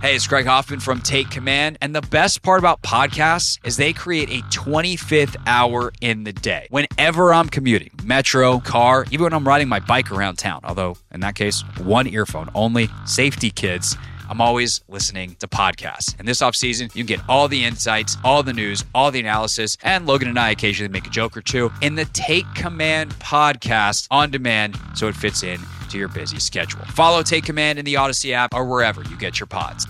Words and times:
Hey, 0.00 0.16
it's 0.16 0.26
Craig 0.26 0.46
Hoffman 0.46 0.80
from 0.80 1.00
Take 1.00 1.30
Command. 1.30 1.78
And 1.80 1.94
the 1.94 2.02
best 2.02 2.42
part 2.42 2.58
about 2.58 2.82
podcasts 2.82 3.58
is 3.64 3.76
they 3.76 3.92
create 3.92 4.30
a 4.30 4.42
25th 4.48 5.36
hour 5.46 5.92
in 6.00 6.24
the 6.24 6.32
day. 6.32 6.66
Whenever 6.70 7.32
I'm 7.32 7.48
commuting, 7.48 7.90
metro, 8.02 8.60
car, 8.60 9.04
even 9.10 9.24
when 9.24 9.32
I'm 9.32 9.46
riding 9.46 9.68
my 9.68 9.80
bike 9.80 10.10
around 10.10 10.36
town, 10.36 10.60
although 10.64 10.96
in 11.12 11.20
that 11.20 11.34
case, 11.34 11.62
one 11.78 12.06
earphone 12.06 12.50
only, 12.54 12.88
safety 13.06 13.50
kids. 13.50 13.96
I'm 14.28 14.40
always 14.40 14.82
listening 14.88 15.36
to 15.40 15.46
podcasts. 15.46 16.18
And 16.18 16.26
this 16.26 16.40
offseason, 16.40 16.84
you 16.94 17.04
can 17.04 17.06
get 17.06 17.20
all 17.28 17.46
the 17.46 17.62
insights, 17.62 18.16
all 18.24 18.42
the 18.42 18.54
news, 18.54 18.82
all 18.94 19.10
the 19.10 19.20
analysis, 19.20 19.76
and 19.82 20.06
Logan 20.06 20.28
and 20.28 20.38
I 20.38 20.50
occasionally 20.50 20.90
make 20.90 21.06
a 21.06 21.10
joke 21.10 21.36
or 21.36 21.42
two 21.42 21.70
in 21.82 21.94
the 21.94 22.06
Take 22.06 22.46
Command 22.54 23.10
podcast 23.16 24.06
on 24.10 24.30
demand 24.30 24.78
so 24.94 25.08
it 25.08 25.14
fits 25.14 25.42
in 25.42 25.60
to 25.94 25.98
your 25.98 26.08
busy 26.08 26.38
schedule. 26.38 26.84
Follow 26.86 27.22
Take 27.22 27.44
Command 27.44 27.78
in 27.78 27.84
the 27.84 27.94
Audacy 27.94 28.32
app 28.32 28.52
or 28.52 28.64
wherever 28.64 29.02
you 29.02 29.16
get 29.16 29.40
your 29.40 29.46
pods. 29.46 29.86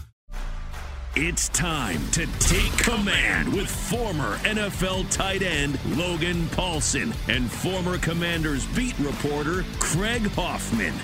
It's 1.17 1.49
time 1.51 2.01
to 2.11 2.27
take 2.41 2.77
command 2.77 3.53
with 3.53 3.71
former 3.71 4.37
NFL 4.39 5.11
tight 5.11 5.43
end 5.43 5.79
Logan 5.97 6.47
Paulsen 6.47 7.15
and 7.29 7.51
former 7.51 7.99
Commanders 7.99 8.67
beat 8.67 8.99
reporter 8.99 9.65
Craig 9.79 10.27
Hoffman. 10.33 10.95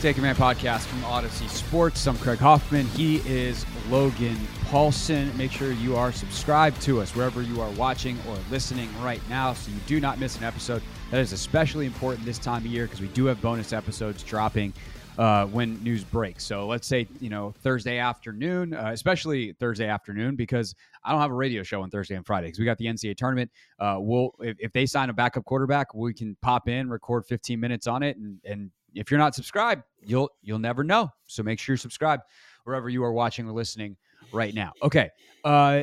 Take 0.00 0.16
Command 0.16 0.36
podcast 0.36 0.80
from 0.80 1.00
Audacy 1.00 1.48
Sports. 1.48 2.06
I'm 2.06 2.18
Craig 2.18 2.38
Hoffman. 2.38 2.86
He 2.88 3.16
is 3.26 3.64
Logan 3.88 4.36
Paulsen. 4.70 5.32
Make 5.36 5.52
sure 5.52 5.70
you 5.70 5.94
are 5.94 6.10
subscribed 6.10 6.82
to 6.82 7.00
us 7.00 7.14
wherever 7.14 7.40
you 7.40 7.60
are 7.60 7.70
watching 7.72 8.18
or 8.28 8.36
listening 8.50 8.88
right 9.00 9.20
now 9.28 9.52
so 9.52 9.70
you 9.70 9.78
do 9.86 10.00
not 10.00 10.18
miss 10.18 10.36
an 10.38 10.42
episode. 10.42 10.82
That 11.12 11.20
is 11.20 11.32
especially 11.32 11.86
important 11.86 12.26
this 12.26 12.38
time 12.38 12.64
of 12.64 12.66
year 12.66 12.86
because 12.86 13.00
we 13.00 13.06
do 13.08 13.26
have 13.26 13.40
bonus 13.40 13.72
episodes 13.72 14.24
dropping 14.24 14.72
uh, 15.18 15.46
when 15.46 15.80
news 15.84 16.02
breaks. 16.02 16.44
So 16.44 16.66
let's 16.66 16.86
say, 16.88 17.06
you 17.20 17.30
know, 17.30 17.54
Thursday 17.62 17.98
afternoon, 17.98 18.74
uh, 18.74 18.90
especially 18.92 19.52
Thursday 19.52 19.86
afternoon, 19.86 20.34
because 20.34 20.74
I 21.04 21.12
don't 21.12 21.20
have 21.20 21.30
a 21.30 21.34
radio 21.34 21.62
show 21.62 21.82
on 21.82 21.90
Thursday 21.90 22.16
and 22.16 22.26
Friday 22.26 22.48
because 22.48 22.58
we 22.58 22.64
got 22.64 22.78
the 22.78 22.86
NCAA 22.86 23.16
tournament. 23.16 23.52
Uh, 23.78 23.98
we'll 24.00 24.32
if, 24.40 24.56
if, 24.58 24.72
they 24.72 24.84
sign 24.84 25.10
a 25.10 25.12
backup 25.12 25.44
quarterback, 25.44 25.94
we 25.94 26.12
can 26.12 26.36
pop 26.42 26.68
in, 26.68 26.90
record 26.90 27.24
15 27.26 27.60
minutes 27.60 27.86
on 27.86 28.02
it, 28.02 28.16
and 28.16 28.38
and 28.44 28.70
if 28.94 29.10
you're 29.10 29.20
not 29.20 29.34
subscribed, 29.34 29.84
you'll 30.02 30.30
you'll 30.42 30.58
never 30.58 30.82
know. 30.82 31.08
So 31.26 31.44
make 31.44 31.60
sure 31.60 31.74
you're 31.74 31.78
subscribed 31.78 32.24
wherever 32.64 32.88
you 32.88 33.04
are 33.04 33.12
watching 33.12 33.48
or 33.48 33.52
listening 33.52 33.96
right 34.32 34.54
now. 34.54 34.72
Okay. 34.82 35.10
Uh, 35.44 35.82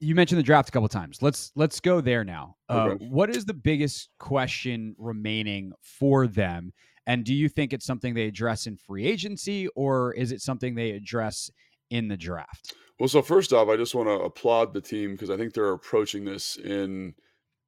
you 0.00 0.14
mentioned 0.14 0.38
the 0.38 0.44
draft 0.44 0.68
a 0.68 0.72
couple 0.72 0.88
times. 0.88 1.22
Let's 1.22 1.52
let's 1.56 1.80
go 1.80 2.00
there 2.00 2.24
now. 2.24 2.56
Uh, 2.68 2.90
okay. 2.90 3.04
What 3.06 3.30
is 3.30 3.44
the 3.44 3.54
biggest 3.54 4.10
question 4.18 4.94
remaining 4.98 5.72
for 5.82 6.26
them? 6.26 6.72
And 7.06 7.24
do 7.24 7.34
you 7.34 7.48
think 7.48 7.72
it's 7.72 7.86
something 7.86 8.14
they 8.14 8.26
address 8.26 8.66
in 8.66 8.76
free 8.76 9.06
agency, 9.06 9.66
or 9.68 10.12
is 10.12 10.30
it 10.30 10.40
something 10.42 10.74
they 10.74 10.90
address 10.90 11.50
in 11.90 12.08
the 12.08 12.16
draft? 12.16 12.74
Well, 13.00 13.08
so 13.08 13.22
first 13.22 13.52
off, 13.52 13.68
I 13.68 13.76
just 13.76 13.94
want 13.94 14.08
to 14.08 14.24
applaud 14.24 14.74
the 14.74 14.80
team 14.80 15.12
because 15.12 15.30
I 15.30 15.36
think 15.36 15.54
they're 15.54 15.72
approaching 15.72 16.24
this 16.24 16.56
in 16.56 17.14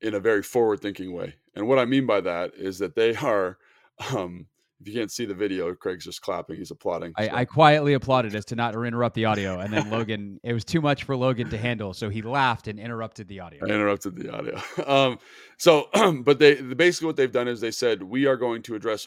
in 0.00 0.14
a 0.14 0.20
very 0.20 0.42
forward 0.42 0.80
thinking 0.80 1.12
way. 1.12 1.34
And 1.54 1.66
what 1.68 1.78
I 1.78 1.84
mean 1.84 2.06
by 2.06 2.20
that 2.22 2.52
is 2.54 2.78
that 2.78 2.94
they 2.94 3.14
are 3.16 3.58
um, 4.14 4.46
if 4.80 4.88
you 4.88 4.94
can't 4.94 5.12
see 5.12 5.26
the 5.26 5.34
video, 5.34 5.74
Craig's 5.74 6.06
just 6.06 6.22
clapping. 6.22 6.56
He's 6.56 6.70
applauding. 6.70 7.12
I, 7.16 7.26
so. 7.26 7.34
I, 7.34 7.44
quietly 7.44 7.92
applauded 7.92 8.34
as 8.34 8.46
to 8.46 8.56
not 8.56 8.74
interrupt 8.74 9.14
the 9.14 9.26
audio, 9.26 9.60
and 9.60 9.72
then 9.72 9.90
Logan. 9.90 10.40
it 10.44 10.54
was 10.54 10.64
too 10.64 10.80
much 10.80 11.04
for 11.04 11.16
Logan 11.16 11.50
to 11.50 11.58
handle, 11.58 11.92
so 11.92 12.08
he 12.08 12.22
laughed 12.22 12.66
and 12.66 12.80
interrupted 12.80 13.28
the 13.28 13.40
audio. 13.40 13.60
I 13.62 13.68
interrupted 13.68 14.16
the 14.16 14.32
audio. 14.32 14.60
Um, 14.86 15.18
so, 15.58 15.88
but 16.24 16.38
they 16.38 16.60
basically 16.60 17.06
what 17.06 17.16
they've 17.16 17.30
done 17.30 17.48
is 17.48 17.60
they 17.60 17.70
said 17.70 18.02
we 18.02 18.26
are 18.26 18.36
going 18.36 18.62
to 18.62 18.74
address 18.74 19.06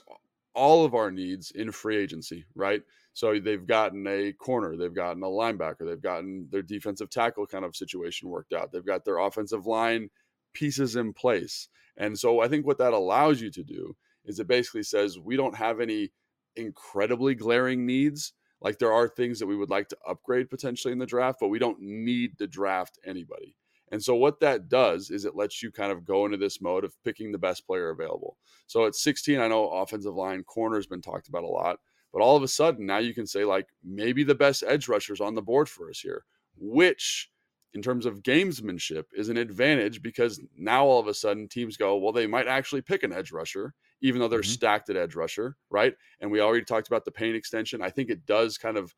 all 0.53 0.85
of 0.85 0.94
our 0.94 1.11
needs 1.11 1.51
in 1.51 1.72
free 1.72 1.97
agency, 1.97 2.45
right? 2.55 2.84
So 3.13 3.40
they've 3.40 3.66
gotten 3.66 4.05
a 4.07 4.31
corner, 4.34 4.78
they've 4.78 4.94
gotten 4.94 5.23
a 5.23 5.28
linebacker, 5.28 5.85
they've 5.85 6.01
gotten 6.01 6.47
their 6.51 6.61
defensive 6.61 7.09
tackle 7.09 7.45
kind 7.47 7.66
of 7.66 7.75
situation 7.75 8.29
worked 8.29 8.53
out. 8.53 8.72
They've 8.72 8.85
got 8.85 9.03
their 9.03 9.17
offensive 9.17 9.66
line 9.66 10.09
pieces 10.53 10.95
in 10.95 11.13
place. 11.13 11.69
And 11.97 12.17
so 12.17 12.40
I 12.40 12.47
think 12.47 12.66
what 12.66 12.78
that 12.79 12.94
allows 12.94 13.41
you 13.41 13.51
to 13.51 13.63
do 13.63 13.95
is 14.25 14.39
it 14.39 14.47
basically 14.47 14.84
says 14.84 15.19
we 15.19 15.35
don't 15.35 15.56
have 15.56 15.79
any 15.79 16.11
incredibly 16.56 17.35
glaring 17.35 17.85
needs. 17.85 18.34
Like 18.61 18.79
there 18.79 18.94
are 18.94 19.07
things 19.07 19.39
that 19.39 19.47
we 19.47 19.57
would 19.57 19.69
like 19.69 19.89
to 19.89 19.97
upgrade 20.07 20.50
potentially 20.50 20.91
in 20.91 21.00
the 21.00 21.06
draft, 21.06 21.39
but 21.39 21.50
we 21.50 21.59
don't 21.59 21.81
need 21.81 22.38
to 22.38 22.47
draft 22.47 22.97
anybody. 23.06 23.56
And 23.91 24.01
so 24.01 24.16
what 24.16 24.39
that 24.39 24.69
does 24.69 25.11
is 25.11 25.25
it 25.25 25.35
lets 25.35 25.61
you 25.61 25.72
kind 25.72 25.91
of 25.91 26.06
go 26.06 26.25
into 26.25 26.38
this 26.38 26.61
mode 26.61 26.84
of 26.84 26.95
picking 27.03 27.31
the 27.31 27.38
best 27.38 27.67
player 27.67 27.89
available. 27.89 28.38
So 28.66 28.85
at 28.85 28.95
16, 28.95 29.39
I 29.39 29.47
know 29.47 29.69
offensive 29.69 30.16
line 30.16 30.44
corner 30.44 30.78
has 30.78 30.88
been 30.88 31.01
talked 31.01 31.28
about 31.28 31.44
a 31.44 31.47
lot, 31.47 31.78
but 32.11 32.22
all 32.22 32.35
of 32.35 32.44
a 32.44 32.47
sudden 32.47 32.85
now 32.85 33.00
you 33.00 33.13
can 33.13 33.28
say 33.28 33.44
like 33.44 33.67
maybe 33.84 34.23
the 34.23 34.34
best 34.34 34.63
edge 34.66 34.88
rushers 34.88 35.22
on 35.22 35.35
the 35.35 35.41
board 35.41 35.69
for 35.69 35.90
us 35.90 36.00
here, 36.00 36.23
which 36.57 37.29
in 37.73 37.81
terms 37.81 38.05
of 38.05 38.23
gamesmanship 38.23 39.05
is 39.13 39.29
an 39.29 39.38
advantage 39.38 40.01
because 40.01 40.40
now 40.57 40.85
all 40.85 41.00
of 41.00 41.07
a 41.07 41.13
sudden 41.13 41.47
teams 41.47 41.75
go, 41.75 41.97
well, 41.97 42.13
they 42.13 42.28
might 42.28 42.47
actually 42.47 42.81
pick 42.81 43.03
an 43.03 43.13
edge 43.13 43.31
rusher, 43.31 43.73
even 44.03 44.19
though 44.19 44.28
they're 44.28 44.41
mm-hmm. 44.41 44.52
stacked 44.52 44.90
at 44.90 44.97
edge 44.97 45.16
rusher, 45.16 45.56
right? 45.72 45.96
And 46.19 46.30
we 46.30 46.41
already 46.41 46.66
talked 46.66 46.88
about 46.88 47.06
the 47.06 47.12
Payne 47.12 47.36
extension. 47.36 47.81
I 47.81 47.90
think 47.90 48.09
it 48.09 48.25
does 48.28 48.58
kind 48.58 48.78
of 48.78 48.94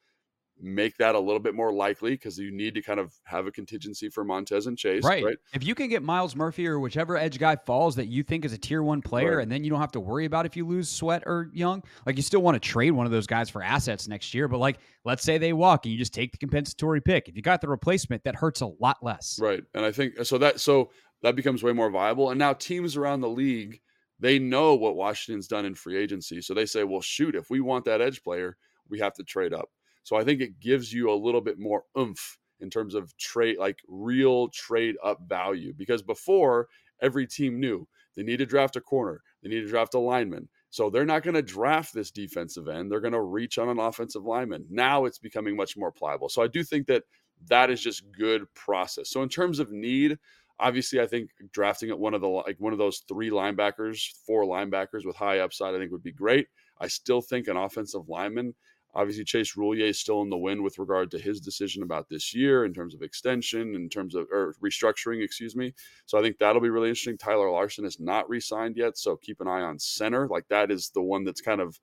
make 0.59 0.95
that 0.97 1.15
a 1.15 1.19
little 1.19 1.39
bit 1.39 1.53
more 1.53 1.71
likely 1.71 2.11
because 2.11 2.37
you 2.37 2.49
need 2.49 2.73
to 2.73 2.81
kind 2.81 2.99
of 2.99 3.13
have 3.25 3.45
a 3.45 3.51
contingency 3.51 4.09
for 4.09 4.23
Montez 4.23 4.67
and 4.67 4.77
Chase. 4.77 5.03
Right. 5.03 5.23
right. 5.23 5.37
If 5.53 5.65
you 5.65 5.75
can 5.75 5.89
get 5.89 6.01
Myles 6.01 6.35
Murphy 6.35 6.65
or 6.65 6.79
whichever 6.79 7.17
edge 7.17 7.37
guy 7.37 7.57
falls 7.57 7.95
that 7.97 8.07
you 8.07 8.23
think 8.23 8.45
is 8.45 8.53
a 8.53 8.57
tier 8.57 8.81
one 8.81 9.01
player, 9.01 9.37
right. 9.37 9.43
and 9.43 9.51
then 9.51 9.63
you 9.63 9.69
don't 9.69 9.81
have 9.81 9.91
to 9.91 9.99
worry 9.99 10.25
about 10.25 10.45
if 10.45 10.55
you 10.55 10.65
lose 10.65 10.89
Sweat 10.89 11.23
or 11.25 11.49
Young, 11.53 11.83
like 12.05 12.15
you 12.15 12.23
still 12.23 12.41
want 12.41 12.55
to 12.55 12.59
trade 12.59 12.91
one 12.91 13.05
of 13.05 13.11
those 13.11 13.27
guys 13.27 13.49
for 13.49 13.61
assets 13.61 14.07
next 14.07 14.33
year. 14.33 14.47
But 14.47 14.59
like, 14.59 14.79
let's 15.03 15.23
say 15.23 15.37
they 15.37 15.53
walk 15.53 15.85
and 15.85 15.91
you 15.91 15.99
just 15.99 16.13
take 16.13 16.31
the 16.31 16.37
compensatory 16.37 17.01
pick. 17.01 17.27
If 17.27 17.35
you 17.35 17.41
got 17.41 17.59
the 17.59 17.67
replacement, 17.67 18.23
that 18.23 18.35
hurts 18.35 18.61
a 18.61 18.71
lot 18.79 18.97
less. 19.03 19.37
Right. 19.39 19.63
And 19.73 19.85
I 19.85 19.91
think 19.91 20.25
so 20.25 20.37
that 20.37 20.61
so 20.61 20.89
that 21.21 21.35
becomes 21.35 21.63
way 21.63 21.73
more 21.73 21.89
viable. 21.89 22.29
And 22.29 22.39
now 22.39 22.53
teams 22.53 22.95
around 22.95 23.21
the 23.21 23.29
league, 23.29 23.81
they 24.19 24.39
know 24.39 24.75
what 24.75 24.95
Washington's 24.95 25.47
done 25.47 25.65
in 25.65 25.75
free 25.75 25.97
agency. 25.97 26.41
So 26.41 26.53
they 26.53 26.65
say, 26.65 26.83
well, 26.83 27.01
shoot, 27.01 27.35
if 27.35 27.49
we 27.49 27.59
want 27.59 27.85
that 27.85 28.01
edge 28.01 28.23
player, 28.23 28.57
we 28.89 28.99
have 28.99 29.13
to 29.15 29.23
trade 29.23 29.53
up. 29.53 29.69
So 30.03 30.15
I 30.15 30.23
think 30.23 30.41
it 30.41 30.59
gives 30.59 30.93
you 30.93 31.11
a 31.11 31.15
little 31.15 31.41
bit 31.41 31.59
more 31.59 31.83
oomph 31.97 32.37
in 32.59 32.69
terms 32.69 32.95
of 32.95 33.15
trade, 33.17 33.57
like 33.57 33.79
real 33.87 34.47
trade 34.49 34.95
up 35.03 35.19
value. 35.27 35.73
Because 35.75 36.01
before, 36.01 36.67
every 37.01 37.27
team 37.27 37.59
knew 37.59 37.87
they 38.15 38.23
need 38.23 38.37
to 38.37 38.45
draft 38.45 38.75
a 38.75 38.81
corner, 38.81 39.21
they 39.43 39.49
need 39.49 39.61
to 39.61 39.67
draft 39.67 39.93
a 39.95 39.99
lineman. 39.99 40.47
So 40.69 40.89
they're 40.89 41.05
not 41.05 41.23
going 41.23 41.35
to 41.35 41.41
draft 41.41 41.93
this 41.93 42.11
defensive 42.11 42.67
end. 42.67 42.91
They're 42.91 42.99
going 42.99 43.13
to 43.13 43.21
reach 43.21 43.57
on 43.57 43.69
an 43.69 43.79
offensive 43.79 44.25
lineman. 44.25 44.65
Now 44.69 45.05
it's 45.05 45.19
becoming 45.19 45.55
much 45.55 45.77
more 45.77 45.91
pliable. 45.91 46.27
So 46.27 46.43
I 46.43 46.47
do 46.47 46.63
think 46.63 46.87
that 46.87 47.03
that 47.47 47.69
is 47.69 47.81
just 47.81 48.03
good 48.11 48.43
process. 48.53 49.09
So 49.09 49.23
in 49.23 49.29
terms 49.29 49.59
of 49.59 49.71
need, 49.71 50.17
obviously 50.59 50.99
I 50.99 51.07
think 51.07 51.29
drafting 51.51 51.89
at 51.89 51.99
one 51.99 52.13
of 52.13 52.21
the 52.21 52.27
like 52.27 52.57
one 52.59 52.73
of 52.73 52.79
those 52.79 53.03
three 53.07 53.29
linebackers, 53.29 54.09
four 54.25 54.43
linebackers 54.43 55.05
with 55.05 55.15
high 55.15 55.39
upside, 55.39 55.75
I 55.75 55.79
think 55.79 55.91
would 55.91 56.03
be 56.03 56.11
great. 56.11 56.47
I 56.79 56.87
still 56.87 57.21
think 57.21 57.47
an 57.47 57.57
offensive 57.57 58.09
lineman 58.09 58.53
Obviously, 58.95 59.25
Chase 59.25 59.55
Roullier 59.55 59.89
is 59.89 59.99
still 59.99 60.21
in 60.21 60.29
the 60.29 60.37
wind 60.37 60.63
with 60.63 60.79
regard 60.79 61.11
to 61.11 61.19
his 61.19 61.41
decision 61.41 61.83
about 61.83 62.07
this 62.07 62.33
year 62.33 62.63
in 62.63 62.73
terms 62.73 62.95
of 62.95 63.01
extension, 63.01 63.75
in 63.75 63.89
terms 63.89 64.15
of 64.15 64.25
or 64.31 64.55
restructuring, 64.63 65.21
excuse 65.21 65.53
me. 65.53 65.73
So 66.05 66.17
I 66.17 66.21
think 66.21 66.37
that'll 66.37 66.61
be 66.61 66.69
really 66.69 66.87
interesting. 66.87 67.17
Tyler 67.17 67.51
Larsen 67.51 67.83
is 67.83 67.99
not 67.99 68.29
re-signed 68.29 68.77
yet, 68.77 68.97
so 68.97 69.17
keep 69.17 69.41
an 69.41 69.49
eye 69.49 69.61
on 69.61 69.79
center. 69.79 70.29
Like 70.29 70.47
that 70.47 70.71
is 70.71 70.91
the 70.91 71.01
one 71.01 71.25
that's 71.25 71.41
kind 71.41 71.59
of 71.59 71.77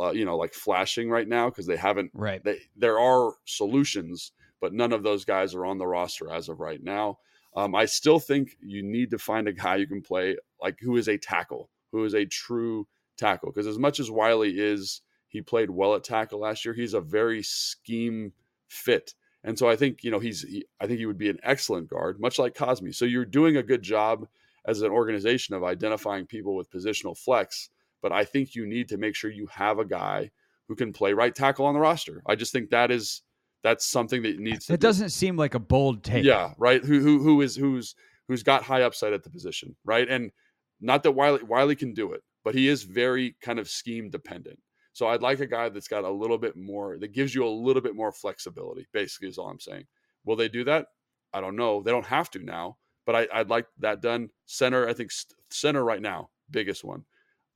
uh, 0.00 0.12
you 0.12 0.24
know 0.24 0.38
like 0.38 0.54
flashing 0.54 1.10
right 1.10 1.28
now 1.28 1.50
because 1.50 1.66
they 1.66 1.76
haven't. 1.76 2.10
Right. 2.14 2.42
They, 2.42 2.60
there 2.76 2.98
are 2.98 3.34
solutions, 3.44 4.32
but 4.58 4.72
none 4.72 4.92
of 4.94 5.02
those 5.02 5.26
guys 5.26 5.54
are 5.54 5.66
on 5.66 5.76
the 5.76 5.86
roster 5.86 6.32
as 6.32 6.48
of 6.48 6.60
right 6.60 6.82
now. 6.82 7.18
Um, 7.54 7.74
I 7.74 7.84
still 7.84 8.18
think 8.18 8.56
you 8.60 8.82
need 8.82 9.10
to 9.10 9.18
find 9.18 9.46
a 9.46 9.52
guy 9.52 9.76
you 9.76 9.86
can 9.86 10.02
play 10.02 10.36
like 10.60 10.78
who 10.80 10.96
is 10.96 11.08
a 11.08 11.18
tackle, 11.18 11.70
who 11.90 12.04
is 12.04 12.14
a 12.14 12.24
true 12.24 12.86
tackle. 13.16 13.50
Because 13.50 13.66
as 13.66 13.78
much 13.78 14.00
as 14.00 14.10
Wylie 14.10 14.58
is 14.58 15.02
he 15.32 15.40
played 15.40 15.70
well 15.70 15.94
at 15.94 16.04
tackle 16.04 16.40
last 16.40 16.64
year. 16.64 16.74
He's 16.74 16.92
a 16.92 17.00
very 17.00 17.42
scheme 17.42 18.32
fit. 18.68 19.14
And 19.44 19.58
so 19.58 19.68
I 19.68 19.76
think, 19.76 20.04
you 20.04 20.10
know, 20.10 20.18
he's, 20.18 20.42
he, 20.42 20.66
I 20.78 20.86
think 20.86 20.98
he 20.98 21.06
would 21.06 21.18
be 21.18 21.30
an 21.30 21.40
excellent 21.42 21.88
guard, 21.88 22.20
much 22.20 22.38
like 22.38 22.54
Cosmi. 22.54 22.94
So 22.94 23.06
you're 23.06 23.24
doing 23.24 23.56
a 23.56 23.62
good 23.62 23.82
job 23.82 24.28
as 24.66 24.82
an 24.82 24.92
organization 24.92 25.54
of 25.54 25.64
identifying 25.64 26.26
people 26.26 26.54
with 26.54 26.70
positional 26.70 27.16
flex. 27.16 27.70
But 28.02 28.12
I 28.12 28.24
think 28.24 28.54
you 28.54 28.66
need 28.66 28.90
to 28.90 28.98
make 28.98 29.16
sure 29.16 29.30
you 29.30 29.46
have 29.46 29.78
a 29.78 29.86
guy 29.86 30.30
who 30.68 30.76
can 30.76 30.92
play 30.92 31.14
right 31.14 31.34
tackle 31.34 31.64
on 31.64 31.74
the 31.74 31.80
roster. 31.80 32.22
I 32.26 32.34
just 32.34 32.52
think 32.52 32.70
that 32.70 32.90
is, 32.90 33.22
That's 33.62 33.86
something 33.86 34.22
that 34.22 34.38
needs. 34.38 34.66
to 34.66 34.74
It 34.74 34.80
doesn't 34.80 35.10
seem 35.10 35.36
like 35.36 35.54
a 35.54 35.60
bold 35.60 36.02
take. 36.02 36.24
Yeah, 36.24 36.52
right. 36.58 36.84
Who 36.84 37.00
who 37.00 37.22
who 37.22 37.40
is 37.42 37.54
who's 37.54 37.94
who's 38.28 38.42
got 38.42 38.62
high 38.62 38.82
upside 38.82 39.12
at 39.12 39.22
the 39.22 39.30
position, 39.30 39.76
right? 39.84 40.08
And 40.08 40.32
not 40.80 41.02
that 41.04 41.12
Wylie 41.12 41.44
Wylie 41.44 41.76
can 41.76 41.94
do 41.94 42.12
it, 42.12 42.22
but 42.44 42.54
he 42.54 42.68
is 42.68 42.82
very 42.82 43.36
kind 43.40 43.58
of 43.58 43.68
scheme 43.68 44.10
dependent. 44.10 44.58
So 44.92 45.06
I'd 45.06 45.22
like 45.22 45.40
a 45.40 45.46
guy 45.46 45.68
that's 45.68 45.88
got 45.88 46.04
a 46.04 46.10
little 46.10 46.38
bit 46.38 46.56
more 46.56 46.98
that 46.98 47.14
gives 47.14 47.34
you 47.34 47.46
a 47.46 47.48
little 47.48 47.82
bit 47.82 47.96
more 47.96 48.12
flexibility. 48.12 48.86
Basically, 48.92 49.28
is 49.28 49.38
all 49.38 49.48
I'm 49.48 49.60
saying. 49.60 49.84
Will 50.24 50.36
they 50.36 50.48
do 50.48 50.64
that? 50.64 50.86
I 51.32 51.40
don't 51.40 51.56
know. 51.56 51.82
They 51.82 51.90
don't 51.90 52.06
have 52.06 52.30
to 52.32 52.38
now, 52.38 52.76
but 53.06 53.14
I, 53.32 53.38
would 53.38 53.50
like 53.50 53.66
that 53.78 54.02
done. 54.02 54.28
Center, 54.46 54.88
I 54.88 54.92
think 54.92 55.10
center 55.50 55.84
right 55.84 56.02
now, 56.02 56.30
biggest 56.50 56.84
one. 56.84 57.04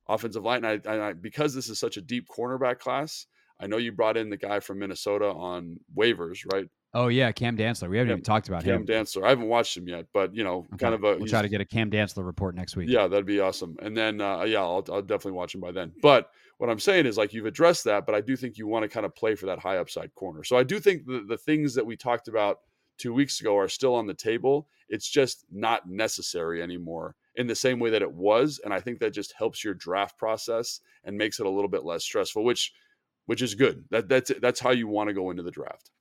Offensive 0.09 0.43
line, 0.43 0.65
I, 0.65 0.79
I, 0.85 1.13
because 1.13 1.53
this 1.53 1.69
is 1.69 1.79
such 1.79 1.97
a 1.97 2.01
deep 2.01 2.27
cornerback 2.27 2.79
class. 2.79 3.27
I 3.59 3.67
know 3.67 3.77
you 3.77 3.91
brought 3.91 4.17
in 4.17 4.29
the 4.29 4.37
guy 4.37 4.59
from 4.59 4.79
Minnesota 4.79 5.25
on 5.25 5.79
waivers, 5.95 6.39
right? 6.51 6.67
Oh 6.93 7.09
yeah, 7.09 7.31
Cam 7.31 7.57
Dantzler. 7.57 7.89
We 7.89 7.97
haven't 7.97 8.11
even 8.11 8.23
talked 8.23 8.47
about 8.47 8.63
Cam 8.63 8.81
him. 8.81 8.87
Cam 8.87 9.05
Dantzler. 9.05 9.25
I 9.25 9.29
haven't 9.29 9.47
watched 9.47 9.75
him 9.75 9.87
yet, 9.87 10.05
but 10.13 10.33
you 10.35 10.43
know, 10.43 10.65
okay. 10.73 10.77
kind 10.77 10.95
of 10.95 11.03
a. 11.03 11.17
We'll 11.17 11.27
try 11.27 11.41
to 11.41 11.49
get 11.49 11.61
a 11.61 11.65
Cam 11.65 11.91
Dantzler 11.91 12.25
report 12.25 12.55
next 12.55 12.75
week. 12.75 12.89
Yeah, 12.89 13.07
that'd 13.07 13.25
be 13.25 13.39
awesome. 13.39 13.75
And 13.81 13.95
then, 13.95 14.21
uh, 14.21 14.43
yeah, 14.43 14.61
I'll, 14.61 14.85
I'll 14.91 15.01
definitely 15.01 15.33
watch 15.33 15.53
him 15.53 15.61
by 15.61 15.71
then. 15.71 15.91
But 16.01 16.29
what 16.57 16.69
I'm 16.69 16.79
saying 16.79 17.05
is, 17.05 17.17
like, 17.17 17.33
you've 17.33 17.45
addressed 17.45 17.83
that, 17.83 18.05
but 18.05 18.15
I 18.15 18.21
do 18.21 18.35
think 18.35 18.57
you 18.57 18.67
want 18.67 18.83
to 18.83 18.89
kind 18.89 19.05
of 19.05 19.13
play 19.13 19.35
for 19.35 19.47
that 19.47 19.59
high 19.59 19.77
upside 19.77 20.15
corner. 20.15 20.43
So 20.43 20.57
I 20.57 20.63
do 20.63 20.79
think 20.79 21.05
the 21.05 21.25
the 21.27 21.37
things 21.37 21.75
that 21.75 21.85
we 21.85 21.97
talked 21.97 22.27
about 22.27 22.59
two 22.97 23.13
weeks 23.13 23.41
ago 23.41 23.57
are 23.57 23.67
still 23.67 23.93
on 23.93 24.07
the 24.07 24.13
table. 24.13 24.67
It's 24.89 25.09
just 25.09 25.45
not 25.51 25.87
necessary 25.89 26.63
anymore 26.63 27.15
in 27.35 27.45
the 27.45 27.55
same 27.55 27.79
way 27.79 27.91
that 27.91 28.01
it 28.01 28.11
was, 28.11 28.59
and 28.63 28.73
I 28.73 28.79
think 28.79 28.99
that 28.99 29.11
just 29.11 29.33
helps 29.37 29.63
your 29.63 29.73
draft 29.73 30.17
process 30.17 30.79
and 31.03 31.17
makes 31.17 31.39
it 31.39 31.45
a 31.45 31.49
little 31.49 31.69
bit 31.69 31.83
less 31.83 32.03
stressful, 32.03 32.43
which 32.43 32.71
which 33.27 33.41
is 33.41 33.53
good. 33.53 33.85
That 33.91 34.09
that's 34.09 34.31
that's 34.41 34.59
how 34.59 34.71
you 34.71 34.87
want 34.87 35.09
to 35.09 35.13
go 35.13 35.29
into 35.29 35.43
the 35.43 35.51
draft. 35.51 35.91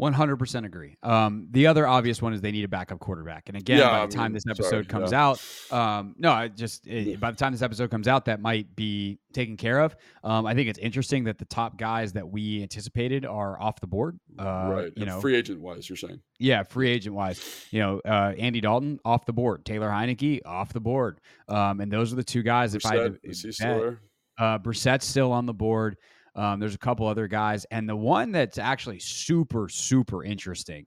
100% 0.00 0.66
agree. 0.66 0.96
Um, 1.04 1.46
the 1.52 1.68
other 1.68 1.86
obvious 1.86 2.20
one 2.20 2.32
is 2.32 2.40
they 2.40 2.50
need 2.50 2.64
a 2.64 2.68
backup 2.68 2.98
quarterback. 2.98 3.48
And 3.48 3.56
again, 3.56 3.78
yeah, 3.78 3.90
by 3.90 4.06
the 4.06 4.12
time 4.12 4.32
this 4.32 4.44
episode 4.48 4.68
sorry, 4.68 4.84
comes 4.86 5.12
yeah. 5.12 5.24
out, 5.24 5.44
um, 5.70 6.16
no, 6.18 6.32
I 6.32 6.48
just 6.48 6.86
it, 6.88 7.20
by 7.20 7.30
the 7.30 7.36
time 7.36 7.52
this 7.52 7.62
episode 7.62 7.92
comes 7.92 8.08
out, 8.08 8.24
that 8.24 8.40
might 8.40 8.74
be 8.74 9.20
taken 9.32 9.56
care 9.56 9.80
of. 9.80 9.94
Um, 10.24 10.46
I 10.46 10.54
think 10.54 10.68
it's 10.68 10.80
interesting 10.80 11.24
that 11.24 11.38
the 11.38 11.44
top 11.44 11.78
guys 11.78 12.12
that 12.14 12.28
we 12.28 12.62
anticipated 12.62 13.24
are 13.24 13.60
off 13.60 13.80
the 13.80 13.86
board. 13.86 14.18
Uh, 14.36 14.70
right. 14.72 14.92
You 14.96 15.06
know, 15.06 15.20
free 15.20 15.36
agent 15.36 15.60
wise, 15.60 15.88
you're 15.88 15.96
saying. 15.96 16.20
Yeah, 16.40 16.64
free 16.64 16.90
agent 16.90 17.14
wise. 17.14 17.68
You 17.70 17.78
know, 17.78 18.00
uh, 18.04 18.32
Andy 18.36 18.60
Dalton 18.60 18.98
off 19.04 19.26
the 19.26 19.32
board, 19.32 19.64
Taylor 19.64 19.88
Heinicke 19.88 20.40
off 20.44 20.72
the 20.72 20.80
board, 20.80 21.20
um, 21.48 21.80
and 21.80 21.92
those 21.92 22.12
are 22.12 22.16
the 22.16 22.24
two 22.24 22.42
guys. 22.42 22.74
Brissett, 22.74 23.06
if 23.06 23.12
I 23.14 23.16
is 23.22 23.42
he 23.42 23.52
still 23.52 23.78
there? 23.78 24.00
Uh, 24.36 24.58
Brissett's 24.58 25.06
still 25.06 25.30
on 25.30 25.46
the 25.46 25.54
board. 25.54 25.96
Um, 26.36 26.58
there's 26.58 26.74
a 26.74 26.78
couple 26.78 27.06
other 27.06 27.28
guys, 27.28 27.64
and 27.70 27.88
the 27.88 27.96
one 27.96 28.32
that's 28.32 28.58
actually 28.58 28.98
super, 28.98 29.68
super 29.68 30.24
interesting. 30.24 30.86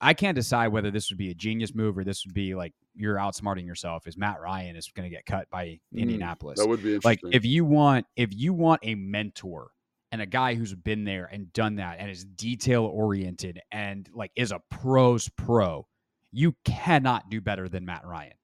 I 0.00 0.14
can't 0.14 0.36
decide 0.36 0.68
whether 0.68 0.90
this 0.90 1.10
would 1.10 1.18
be 1.18 1.30
a 1.30 1.34
genius 1.34 1.74
move 1.74 1.98
or 1.98 2.04
this 2.04 2.24
would 2.24 2.34
be 2.34 2.54
like 2.54 2.72
you're 2.94 3.16
outsmarting 3.16 3.66
yourself. 3.66 4.06
Is 4.06 4.16
Matt 4.16 4.40
Ryan 4.40 4.76
is 4.76 4.88
going 4.94 5.08
to 5.08 5.14
get 5.14 5.26
cut 5.26 5.50
by 5.50 5.66
mm, 5.66 5.80
Indianapolis? 5.98 6.60
That 6.60 6.68
would 6.68 6.82
be 6.82 6.98
like 7.02 7.20
if 7.32 7.44
you 7.44 7.64
want 7.64 8.06
if 8.16 8.30
you 8.32 8.52
want 8.52 8.80
a 8.84 8.94
mentor 8.94 9.70
and 10.12 10.22
a 10.22 10.26
guy 10.26 10.54
who's 10.54 10.74
been 10.74 11.04
there 11.04 11.28
and 11.30 11.52
done 11.52 11.76
that 11.76 11.96
and 11.98 12.10
is 12.10 12.24
detail 12.24 12.84
oriented 12.84 13.60
and 13.72 14.08
like 14.14 14.30
is 14.36 14.52
a 14.52 14.60
pros 14.70 15.28
pro, 15.30 15.86
you 16.32 16.54
cannot 16.64 17.28
do 17.28 17.40
better 17.40 17.68
than 17.68 17.84
Matt 17.84 18.06
Ryan 18.06 18.37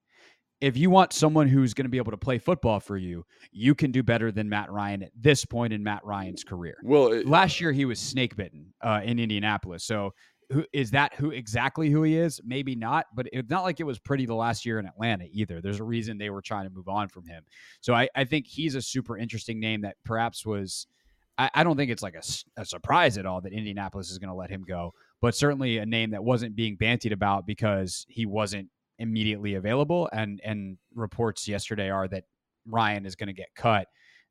if 0.61 0.77
you 0.77 0.89
want 0.89 1.13
someone 1.13 1.47
who's 1.47 1.73
going 1.73 1.85
to 1.85 1.89
be 1.89 1.97
able 1.97 2.11
to 2.11 2.17
play 2.17 2.37
football 2.37 2.79
for 2.79 2.97
you, 2.97 3.25
you 3.51 3.75
can 3.75 3.91
do 3.91 4.03
better 4.03 4.31
than 4.31 4.49
Matt 4.49 4.71
Ryan 4.71 5.03
at 5.03 5.11
this 5.15 5.45
point 5.45 5.73
in 5.73 5.83
Matt 5.83 6.03
Ryan's 6.03 6.43
career. 6.43 6.77
Well, 6.83 7.11
it, 7.11 7.27
last 7.27 7.59
year 7.59 7.71
he 7.71 7.85
was 7.85 7.99
snake 7.99 8.35
bitten 8.35 8.73
uh, 8.81 9.01
in 9.03 9.19
Indianapolis. 9.19 9.83
So 9.83 10.13
who 10.51 10.65
is 10.73 10.91
that 10.91 11.13
who 11.15 11.31
exactly 11.31 11.89
who 11.89 12.03
he 12.03 12.17
is? 12.17 12.39
Maybe 12.45 12.75
not, 12.75 13.07
but 13.15 13.27
it's 13.33 13.49
not 13.49 13.63
like 13.63 13.79
it 13.79 13.83
was 13.85 13.99
pretty 13.99 14.25
the 14.25 14.35
last 14.35 14.65
year 14.65 14.79
in 14.79 14.85
Atlanta 14.85 15.25
either. 15.31 15.61
There's 15.61 15.79
a 15.79 15.83
reason 15.83 16.17
they 16.17 16.29
were 16.29 16.41
trying 16.41 16.67
to 16.67 16.73
move 16.73 16.87
on 16.87 17.07
from 17.09 17.25
him. 17.25 17.43
So 17.81 17.93
I, 17.93 18.07
I 18.15 18.23
think 18.25 18.45
he's 18.47 18.75
a 18.75 18.81
super 18.81 19.17
interesting 19.17 19.59
name 19.59 19.81
that 19.81 19.97
perhaps 20.03 20.45
was. 20.45 20.87
I, 21.37 21.49
I 21.53 21.63
don't 21.65 21.75
think 21.75 21.91
it's 21.91 22.03
like 22.03 22.15
a, 22.15 22.61
a 22.61 22.65
surprise 22.65 23.17
at 23.17 23.25
all 23.25 23.41
that 23.41 23.51
Indianapolis 23.51 24.09
is 24.09 24.19
going 24.19 24.29
to 24.29 24.35
let 24.35 24.49
him 24.49 24.63
go, 24.65 24.93
but 25.21 25.35
certainly 25.35 25.79
a 25.79 25.85
name 25.85 26.11
that 26.11 26.23
wasn't 26.23 26.55
being 26.55 26.77
bantied 26.77 27.11
about 27.11 27.45
because 27.45 28.05
he 28.07 28.25
wasn't 28.25 28.69
immediately 28.99 29.55
available. 29.55 30.09
And 30.11 30.41
and 30.43 30.77
reports 30.93 31.47
yesterday 31.47 31.89
are 31.89 32.07
that 32.07 32.25
Ryan 32.65 33.05
is 33.05 33.15
going 33.15 33.27
to 33.27 33.33
get 33.33 33.49
cut, 33.55 33.87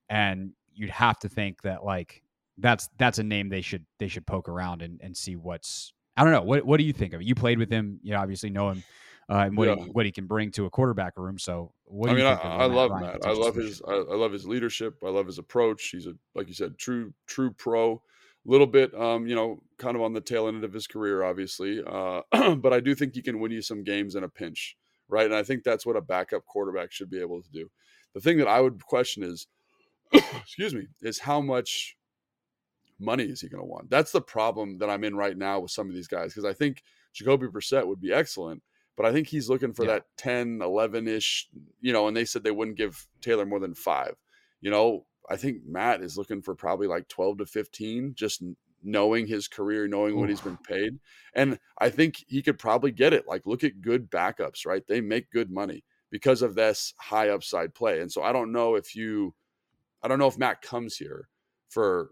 and 0.09 0.53
you'd 0.75 0.91
have 0.91 1.19
to 1.21 1.29
think 1.29 1.63
that 1.63 1.85
like 1.85 2.23
that's 2.59 2.89
that's 2.99 3.19
a 3.19 3.23
name 3.23 3.49
they 3.49 3.61
should 3.61 3.85
they 3.99 4.09
should 4.09 4.27
poke 4.27 4.49
around 4.49 4.83
and, 4.83 5.01
and 5.03 5.17
see 5.17 5.37
what's 5.37 5.93
I 6.17 6.25
don't 6.25 6.33
know 6.33 6.43
what 6.43 6.65
what 6.65 6.79
do 6.79 6.85
you 6.85 6.93
think 6.93 7.13
of 7.13 7.21
it? 7.21 7.27
You 7.27 7.35
played 7.35 7.59
with 7.59 7.71
him, 7.71 8.01
you 8.03 8.15
obviously 8.15 8.51
know 8.51 8.71
him. 8.71 8.83
Uh, 9.31 9.45
and 9.47 9.57
what, 9.57 9.69
yeah. 9.69 9.77
he, 9.77 9.91
what 9.91 10.05
he 10.05 10.13
can 10.13 10.27
bring 10.27 10.51
to 10.51 10.67
a 10.67 10.71
quarterback 10.71 11.17
room. 11.17 11.39
So, 11.39 11.73
what 11.87 12.11
I 12.11 12.15
mean, 12.15 12.27
I, 12.27 12.35
I 12.35 12.67
love 12.67 12.91
Matt. 13.01 13.25
I 13.25 13.33
love 13.33 13.55
his. 13.55 13.81
I, 13.89 13.93
I, 13.93 14.15
love 14.17 14.33
his 14.33 14.47
leadership. 14.47 14.97
I 15.03 15.09
love 15.09 15.25
his 15.25 15.39
approach. 15.39 15.89
He's 15.89 16.07
a 16.07 16.13
like 16.35 16.47
you 16.47 16.53
said, 16.53 16.77
true 16.77 17.11
true 17.27 17.51
pro 17.53 18.03
little 18.47 18.67
bit, 18.67 18.95
um, 18.95 19.27
you 19.27 19.35
know, 19.35 19.61
kind 19.79 19.97
of 19.97 20.03
on 20.03 20.13
the 20.13 20.21
tail 20.21 20.49
end 20.49 20.65
of 20.65 20.73
his 20.73 20.87
career, 20.87 21.23
obviously. 21.23 21.83
Uh, 21.85 22.23
but 22.57 22.73
I 22.73 22.81
do 22.81 22.95
think 22.95 23.15
he 23.15 23.23
can 23.23 23.41
win 23.41 23.53
you 23.53 23.63
some 23.63 23.85
games 23.85 24.15
in 24.15 24.25
a 24.25 24.29
pinch 24.29 24.77
right? 25.09 25.27
And 25.27 25.35
I 25.35 25.43
think 25.43 25.65
that's 25.65 25.87
what 25.87 25.97
a 25.97 26.01
backup 26.01 26.45
quarterback 26.47 26.93
should 26.93 27.11
be 27.11 27.21
able 27.21 27.43
to 27.43 27.51
do. 27.51 27.71
The 28.15 28.21
thing 28.21 28.39
that 28.39 28.49
I 28.49 28.61
would 28.61 28.85
question 28.85 29.23
is, 29.23 29.47
excuse 30.13 30.75
me, 30.75 30.87
is 31.03 31.19
how 31.21 31.41
much 31.41 31.97
money 32.99 33.25
is 33.25 33.41
he 33.41 33.49
going 33.49 33.63
to 33.63 33.69
want? 33.69 33.91
That's 33.91 34.13
the 34.13 34.21
problem 34.21 34.79
that 34.79 34.91
I'm 34.91 35.05
in 35.05 35.17
right 35.17 35.37
now 35.37 35.61
with 35.61 35.71
some 35.71 35.89
of 35.89 35.95
these 35.95 36.09
guys 36.09 36.33
because 36.33 36.45
I 36.45 36.53
think 36.53 36.83
Jacoby 37.13 37.49
Brissett 37.49 37.87
would 37.87 38.01
be 38.01 38.13
excellent, 38.13 38.63
but 38.97 39.07
I 39.07 39.13
think 39.13 39.29
he's 39.29 39.49
looking 39.49 39.73
for 39.73 39.85
yeah. 39.85 39.95
that 39.95 40.05
10, 40.19 40.61
11 40.63 41.09
ish, 41.09 41.49
you 41.81 41.93
know, 41.93 42.09
and 42.09 42.17
they 42.17 42.25
said 42.25 42.45
they 42.45 42.51
wouldn't 42.51 42.77
give 42.77 43.07
Taylor 43.21 43.47
more 43.47 43.61
than 43.61 43.75
five. 43.75 44.15
You 44.61 44.71
know, 44.71 45.05
I 45.29 45.37
think 45.37 45.65
Matt 45.67 46.03
is 46.03 46.19
looking 46.19 46.43
for 46.43 46.55
probably 46.55 46.87
like 46.87 47.09
12 47.09 47.39
to 47.39 47.47
15, 47.47 48.15
just 48.15 48.43
knowing 48.83 49.27
his 49.27 49.49
career, 49.49 49.89
knowing 49.89 50.19
what 50.19 50.29
he's 50.29 50.41
been 50.41 50.59
paid. 50.59 50.99
And 51.35 51.59
I 51.79 51.89
think 51.89 52.23
he 52.29 52.43
could 52.43 52.59
probably 52.59 52.93
get 52.93 53.13
it. 53.13 53.27
Like, 53.27 53.47
look 53.47 53.65
at 53.65 53.81
good 53.81 54.11
backups, 54.11 54.67
right? 54.67 54.87
They 54.87 55.01
make 55.01 55.31
good 55.31 55.51
money 55.51 55.85
because 56.11 56.43
of 56.43 56.55
this 56.55 56.93
high 56.99 57.31
upside 57.31 57.75
play. 57.75 58.01
And 58.01 58.13
so 58.13 58.23
I 58.23 58.33
don't 58.33 58.53
know 58.53 58.75
if 58.75 58.95
you, 58.95 59.35
I 60.03 60.09
don't 60.09 60.19
know 60.19 60.27
if 60.27 60.39
Matt 60.39 60.63
comes 60.63 60.97
here 60.97 61.29
for 61.71 62.11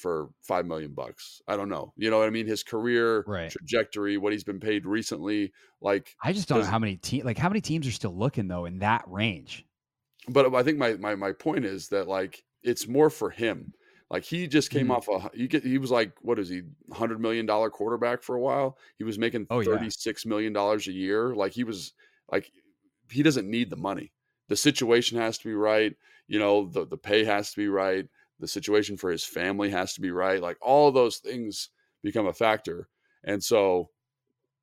for 0.00 0.30
five 0.40 0.66
million 0.66 0.92
bucks. 0.94 1.42
I 1.46 1.56
don't 1.56 1.68
know. 1.68 1.92
You 1.96 2.10
know 2.10 2.18
what 2.18 2.26
I 2.26 2.30
mean? 2.30 2.46
His 2.46 2.62
career 2.62 3.22
right. 3.26 3.50
trajectory, 3.50 4.16
what 4.16 4.32
he's 4.32 4.44
been 4.44 4.58
paid 4.58 4.86
recently. 4.86 5.52
Like 5.80 6.16
I 6.24 6.32
just 6.32 6.48
don't 6.48 6.60
know 6.60 6.64
how 6.64 6.78
many 6.78 6.96
teams 6.96 7.24
like 7.24 7.38
how 7.38 7.48
many 7.48 7.60
teams 7.60 7.86
are 7.86 7.92
still 7.92 8.16
looking 8.16 8.48
though 8.48 8.64
in 8.64 8.78
that 8.78 9.04
range. 9.06 9.66
But 10.28 10.46
uh, 10.46 10.56
I 10.56 10.62
think 10.62 10.78
my 10.78 10.94
my 10.94 11.14
my 11.14 11.32
point 11.32 11.64
is 11.64 11.88
that 11.88 12.08
like 12.08 12.42
it's 12.62 12.88
more 12.88 13.10
for 13.10 13.30
him. 13.30 13.74
Like 14.10 14.24
he 14.24 14.48
just 14.48 14.70
came 14.70 14.88
mm-hmm. 14.88 14.92
off 14.92 15.08
a 15.08 15.36
he 15.36 15.46
get 15.46 15.64
he 15.64 15.78
was 15.78 15.90
like 15.90 16.12
what 16.20 16.38
is 16.38 16.48
he 16.48 16.62
hundred 16.92 17.20
million 17.20 17.46
dollar 17.46 17.70
quarterback 17.70 18.22
for 18.22 18.34
a 18.34 18.40
while. 18.40 18.76
He 18.98 19.04
was 19.04 19.18
making 19.18 19.46
oh, 19.50 19.62
thirty 19.62 19.88
six 19.90 20.24
yeah. 20.24 20.30
million 20.30 20.52
dollars 20.52 20.88
a 20.88 20.92
year. 20.92 21.34
Like 21.34 21.52
he 21.52 21.62
was 21.62 21.92
like 22.30 22.50
he 23.10 23.22
doesn't 23.22 23.48
need 23.48 23.70
the 23.70 23.76
money. 23.76 24.12
The 24.48 24.56
situation 24.56 25.18
has 25.18 25.38
to 25.38 25.48
be 25.48 25.54
right. 25.54 25.94
You 26.26 26.40
know 26.40 26.66
the 26.66 26.84
the 26.86 26.96
pay 26.96 27.24
has 27.24 27.52
to 27.52 27.56
be 27.56 27.68
right. 27.68 28.06
The 28.40 28.48
situation 28.48 28.96
for 28.96 29.10
his 29.10 29.22
family 29.22 29.70
has 29.70 29.94
to 29.94 30.00
be 30.00 30.10
right. 30.10 30.42
Like 30.42 30.58
all 30.60 30.90
those 30.90 31.18
things 31.18 31.68
become 32.02 32.26
a 32.26 32.32
factor. 32.32 32.88
And 33.22 33.44
so 33.44 33.90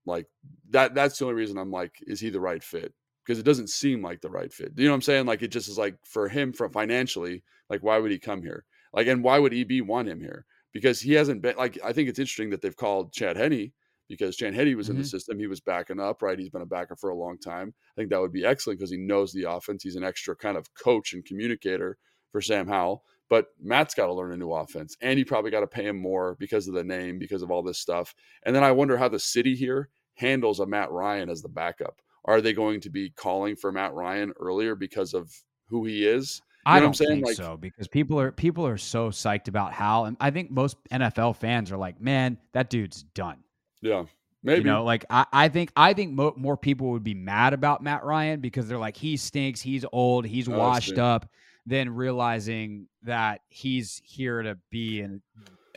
like 0.06 0.28
that 0.72 0.94
that's 0.94 1.20
the 1.20 1.26
only 1.26 1.36
reason 1.36 1.58
I'm 1.58 1.72
like 1.72 2.04
is 2.06 2.20
he 2.20 2.30
the 2.30 2.42
right 2.42 2.64
fit? 2.64 2.94
Because 3.28 3.40
it 3.40 3.46
doesn't 3.46 3.70
seem 3.70 4.02
like 4.02 4.22
the 4.22 4.30
right 4.30 4.54
fit. 4.54 4.72
You 4.78 4.86
know 4.86 4.92
what 4.92 4.96
I'm 4.96 5.02
saying? 5.02 5.26
Like 5.26 5.42
it 5.42 5.50
just 5.50 5.68
is 5.68 5.78
like 5.78 5.98
for 6.06 6.30
him 6.30 6.54
for 6.54 6.70
financially, 6.70 7.44
like 7.70 7.84
why 7.84 7.98
would 7.98 8.10
he 8.12 8.20
come 8.20 8.42
here? 8.42 8.64
Like, 8.94 9.08
and 9.08 9.22
why 9.22 9.38
would 9.38 9.54
EB 9.54 9.82
want 9.86 10.08
him 10.08 10.22
here? 10.22 10.46
Because 10.72 11.02
he 11.02 11.12
hasn't 11.14 11.42
been 11.42 11.58
like 11.58 11.78
I 11.84 11.92
think 11.92 12.08
it's 12.08 12.20
interesting 12.20 12.50
that 12.52 12.62
they've 12.62 12.76
called 12.76 13.12
Chad 13.12 13.36
Henne 13.36 13.74
because 14.08 14.38
Chad 14.38 14.54
Henne 14.54 14.76
was 14.78 14.86
mm-hmm. 14.86 14.92
in 14.92 14.98
the 14.98 15.04
mm-hmm. 15.04 15.10
system. 15.10 15.40
He 15.40 15.48
was 15.48 15.60
backing 15.60 16.00
up, 16.00 16.22
right? 16.22 16.40
He's 16.40 16.50
been 16.50 16.62
a 16.62 16.66
backer 16.66 16.96
for 16.96 17.10
a 17.10 17.16
long 17.16 17.38
time. 17.38 17.74
I 17.92 17.94
think 17.96 18.10
that 18.10 18.22
would 18.22 18.32
be 18.32 18.46
excellent 18.46 18.80
because 18.80 18.92
he 18.92 18.98
knows 18.98 19.34
the 19.34 19.44
offense. 19.44 19.84
He's 19.84 19.98
an 19.98 20.04
extra 20.04 20.36
kind 20.36 20.58
of 20.58 20.74
coach 20.74 21.14
and 21.14 21.26
communicator 21.26 21.98
for 22.32 22.42
Sam 22.42 22.68
Howell. 22.68 23.04
But 23.30 23.48
Matt's 23.62 23.94
got 23.94 24.08
to 24.08 24.14
learn 24.14 24.32
a 24.32 24.38
new 24.38 24.54
offense, 24.54 24.96
and 25.02 25.20
you 25.20 25.26
probably 25.26 25.52
got 25.52 25.60
to 25.60 25.68
pay 25.68 25.86
him 25.86 25.98
more 25.98 26.38
because 26.40 26.70
of 26.70 26.74
the 26.74 26.84
name, 26.84 27.20
because 27.20 27.42
of 27.42 27.52
all 27.52 27.62
this 27.62 27.78
stuff. 27.78 28.16
And 28.44 28.56
then 28.56 28.64
I 28.64 28.72
wonder 28.72 28.96
how 28.96 29.10
the 29.10 29.20
city 29.20 29.54
here 29.54 29.90
handles 30.16 30.62
a 30.62 30.66
Matt 30.66 30.92
Ryan 30.92 31.30
as 31.30 31.42
the 31.42 31.50
backup. 31.50 32.02
Are 32.28 32.42
they 32.42 32.54
going 32.54 32.82
to 32.82 32.90
be 32.90 33.10
calling 33.10 33.56
for 33.56 33.72
Matt 33.72 33.94
Ryan 33.94 34.34
earlier 34.40 34.76
because 34.76 35.14
of 35.14 35.32
who 35.68 35.86
he 35.86 36.06
is? 36.06 36.42
I 36.66 36.82
don't 36.82 36.96
think 36.96 37.26
like, 37.26 37.36
so 37.38 37.56
because 37.56 37.88
people 37.88 38.20
are 38.20 38.32
people 38.34 38.68
are 38.68 38.78
so 38.78 39.10
psyched 39.10 39.48
about 39.48 39.72
Hal, 39.72 40.06
and 40.06 40.18
I 40.20 40.32
think 40.32 40.52
most 40.52 40.76
NFL 40.92 41.38
fans 41.38 41.72
are 41.72 41.78
like, 41.78 42.02
"Man, 42.02 42.38
that 42.52 42.70
dude's 42.70 43.04
done." 43.04 43.38
Yeah, 43.82 44.04
maybe. 44.44 44.60
You 44.60 44.66
know, 44.66 44.84
like 44.84 45.06
I, 45.10 45.26
I 45.32 45.48
think 45.48 45.72
I 45.78 45.94
think 45.94 46.12
mo- 46.14 46.34
more 46.36 46.58
people 46.58 46.90
would 46.92 47.06
be 47.06 47.14
mad 47.14 47.54
about 47.54 47.82
Matt 47.82 48.04
Ryan 48.04 48.42
because 48.42 48.68
they're 48.68 48.78
like, 48.78 48.98
he 48.98 49.16
stinks, 49.16 49.62
he's 49.62 49.86
old, 49.94 50.26
he's 50.26 50.50
washed 50.50 50.98
up, 50.98 51.30
than 51.66 51.90
realizing 51.96 52.88
that 53.04 53.40
he's 53.48 54.02
here 54.04 54.42
to 54.42 54.58
be 54.70 55.00
an 55.00 55.22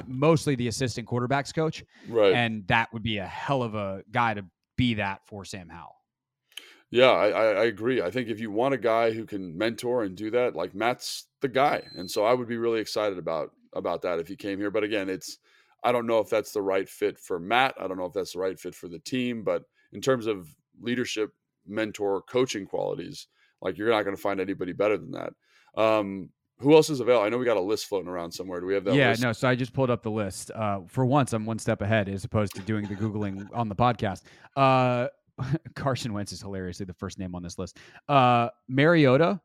mostly 0.09 0.57
the 0.57 0.67
assistant 0.67 1.07
quarterbacks 1.07 1.55
coach, 1.55 1.85
Right. 2.09 2.33
and 2.33 2.67
that 2.67 2.93
would 2.93 3.03
be 3.05 3.19
a 3.19 3.27
hell 3.27 3.63
of 3.63 3.77
a 3.77 4.03
guy 4.11 4.35
to 4.35 4.45
be 4.77 4.95
that 4.95 5.25
for 5.27 5.45
Sam 5.45 5.69
Howell. 5.69 6.00
Yeah, 6.91 7.11
I, 7.11 7.29
I, 7.29 7.45
I 7.45 7.65
agree. 7.65 8.03
I 8.03 8.11
think 8.11 8.29
if 8.29 8.41
you 8.41 8.51
want 8.51 8.75
a 8.75 8.79
guy 8.79 9.13
who 9.13 9.25
can 9.25 9.57
mentor 9.57 10.03
and 10.03 10.17
do 10.17 10.31
that, 10.33 10.57
like 10.57 10.75
Matt's 10.75 11.27
the 11.41 11.49
guy, 11.49 11.83
and 11.95 12.11
so 12.11 12.25
I 12.25 12.35
would 12.35 12.49
be 12.49 12.57
really 12.57 12.81
excited 12.81 13.19
about 13.19 13.53
about 13.75 14.03
that 14.03 14.19
if 14.19 14.27
he 14.27 14.35
came 14.35 14.59
here. 14.59 14.71
But 14.71 14.83
again, 14.83 15.09
it's 15.09 15.39
I 15.85 15.93
don't 15.93 16.07
know 16.07 16.19
if 16.19 16.29
that's 16.29 16.53
the 16.53 16.63
right 16.63 16.89
fit 16.89 17.19
for 17.19 17.39
Matt. 17.39 17.75
I 17.81 17.87
don't 17.87 17.97
know 17.97 18.07
if 18.07 18.13
that's 18.13 18.33
the 18.33 18.41
right 18.41 18.59
fit 18.59 18.75
for 18.75 18.89
the 18.89 18.99
team. 18.99 19.43
But 19.45 19.65
in 19.93 20.01
terms 20.01 20.27
of 20.27 20.49
leadership, 20.81 21.33
mentor, 21.67 22.23
coaching 22.23 22.67
qualities, 22.67 23.29
like 23.63 23.79
you're 23.79 23.91
not 23.91 24.03
going 24.03 24.17
to 24.17 24.21
find 24.21 24.41
anybody 24.41 24.73
better 24.73 24.99
than 24.99 25.13
that. 25.13 25.33
Um, 25.81 26.31
who 26.59 26.75
else 26.75 26.91
is 26.91 27.01
available? 27.01 27.25
I 27.25 27.31
know 27.31 27.39
we 27.39 27.47
got 27.47 27.57
a 27.57 27.61
list 27.61 27.87
floating 27.87 28.09
around 28.09 28.33
somewhere. 28.33 28.61
Do 28.61 28.67
we 28.67 28.75
have 28.75 28.85
that? 28.85 28.95
yeah, 28.95 29.11
list? 29.11 29.23
no. 29.23 29.33
So 29.33 29.49
I 29.49 29.55
just 29.55 29.73
pulled 29.73 29.89
up 29.89 30.03
the 30.03 30.11
list. 30.11 30.51
Uh, 30.51 30.81
for 30.87 31.07
once, 31.07 31.33
I'm 31.33 31.47
one 31.47 31.59
step 31.59 31.81
ahead 31.81 32.09
as 32.09 32.25
opposed 32.25 32.55
to 32.57 32.61
doing 32.61 32.87
the 32.87 32.95
googling 32.95 33.49
on 33.55 33.71
the 33.71 33.75
podcast. 33.75 34.23
Uh, 34.57 35.09
Carson 35.75 36.13
Wentz 36.13 36.33
is 36.33 36.41
hilariously 36.41 36.87
the 36.87 36.95
first 36.95 37.19
name 37.19 37.35
on 37.35 37.43
this 37.43 37.59
list. 37.59 37.79
Uh, 38.09 38.49
Mariota, 38.69 39.41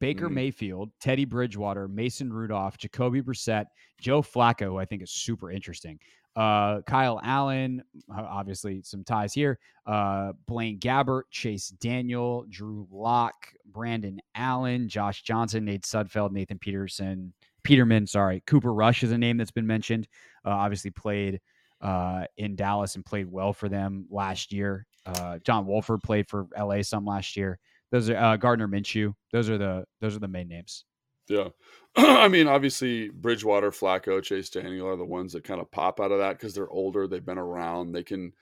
Baker 0.00 0.28
Mhm. 0.28 0.34
Mayfield, 0.34 0.90
Teddy 1.00 1.24
Bridgewater, 1.24 1.88
Mason 1.88 2.32
Rudolph, 2.32 2.76
Jacoby 2.76 3.22
Brissett, 3.22 3.66
Joe 4.00 4.20
Flacco, 4.22 4.66
who 4.66 4.76
I 4.78 4.84
think 4.84 5.02
is 5.02 5.10
super 5.10 5.50
interesting. 5.50 5.98
Uh, 6.36 6.82
Kyle 6.82 7.18
Allen, 7.24 7.82
obviously 8.14 8.80
some 8.82 9.02
ties 9.02 9.32
here. 9.32 9.58
Uh, 9.86 10.34
Blaine 10.46 10.78
Gabbert, 10.78 11.22
Chase 11.30 11.70
Daniel, 11.70 12.44
Drew 12.48 12.86
Lock, 12.92 13.34
Brandon 13.64 14.20
Allen, 14.36 14.88
Josh 14.88 15.22
Johnson, 15.22 15.64
Nate 15.64 15.82
Sudfeld, 15.82 16.30
Nathan 16.30 16.58
Peterson, 16.58 17.32
Peterman. 17.64 18.06
Sorry, 18.06 18.40
Cooper 18.46 18.72
Rush 18.72 19.02
is 19.02 19.10
a 19.10 19.18
name 19.18 19.36
that's 19.36 19.50
been 19.50 19.66
mentioned. 19.66 20.06
Uh, 20.44 20.50
obviously 20.50 20.90
played 20.92 21.40
uh, 21.80 22.24
in 22.36 22.54
Dallas 22.54 22.94
and 22.94 23.04
played 23.04 23.26
well 23.26 23.52
for 23.52 23.68
them 23.68 24.06
last 24.10 24.52
year. 24.52 24.86
Uh, 25.06 25.38
John 25.38 25.66
Wolford 25.66 26.02
played 26.02 26.28
for 26.28 26.46
LA 26.56 26.82
some 26.82 27.04
last 27.04 27.36
year. 27.36 27.58
Those 27.90 28.10
are 28.10 28.16
uh, 28.16 28.36
Gardner 28.36 28.68
Minshew. 28.68 29.14
Those 29.32 29.48
are 29.48 29.58
the 29.58 29.84
those 30.00 30.14
are 30.14 30.20
the 30.20 30.28
main 30.28 30.48
names. 30.48 30.84
Yeah. 31.28 31.48
I 31.96 32.28
mean, 32.28 32.48
obviously, 32.48 33.10
Bridgewater, 33.10 33.70
Flacco, 33.70 34.22
Chase 34.22 34.50
Daniel 34.50 34.88
are 34.88 34.96
the 34.96 35.04
ones 35.04 35.32
that 35.32 35.44
kind 35.44 35.60
of 35.60 35.70
pop 35.70 36.00
out 36.00 36.12
of 36.12 36.18
that 36.18 36.38
because 36.38 36.54
they're 36.54 36.70
older, 36.70 37.06
they've 37.06 37.24
been 37.24 37.38
around, 37.38 37.92
they 37.92 38.02
can 38.02 38.32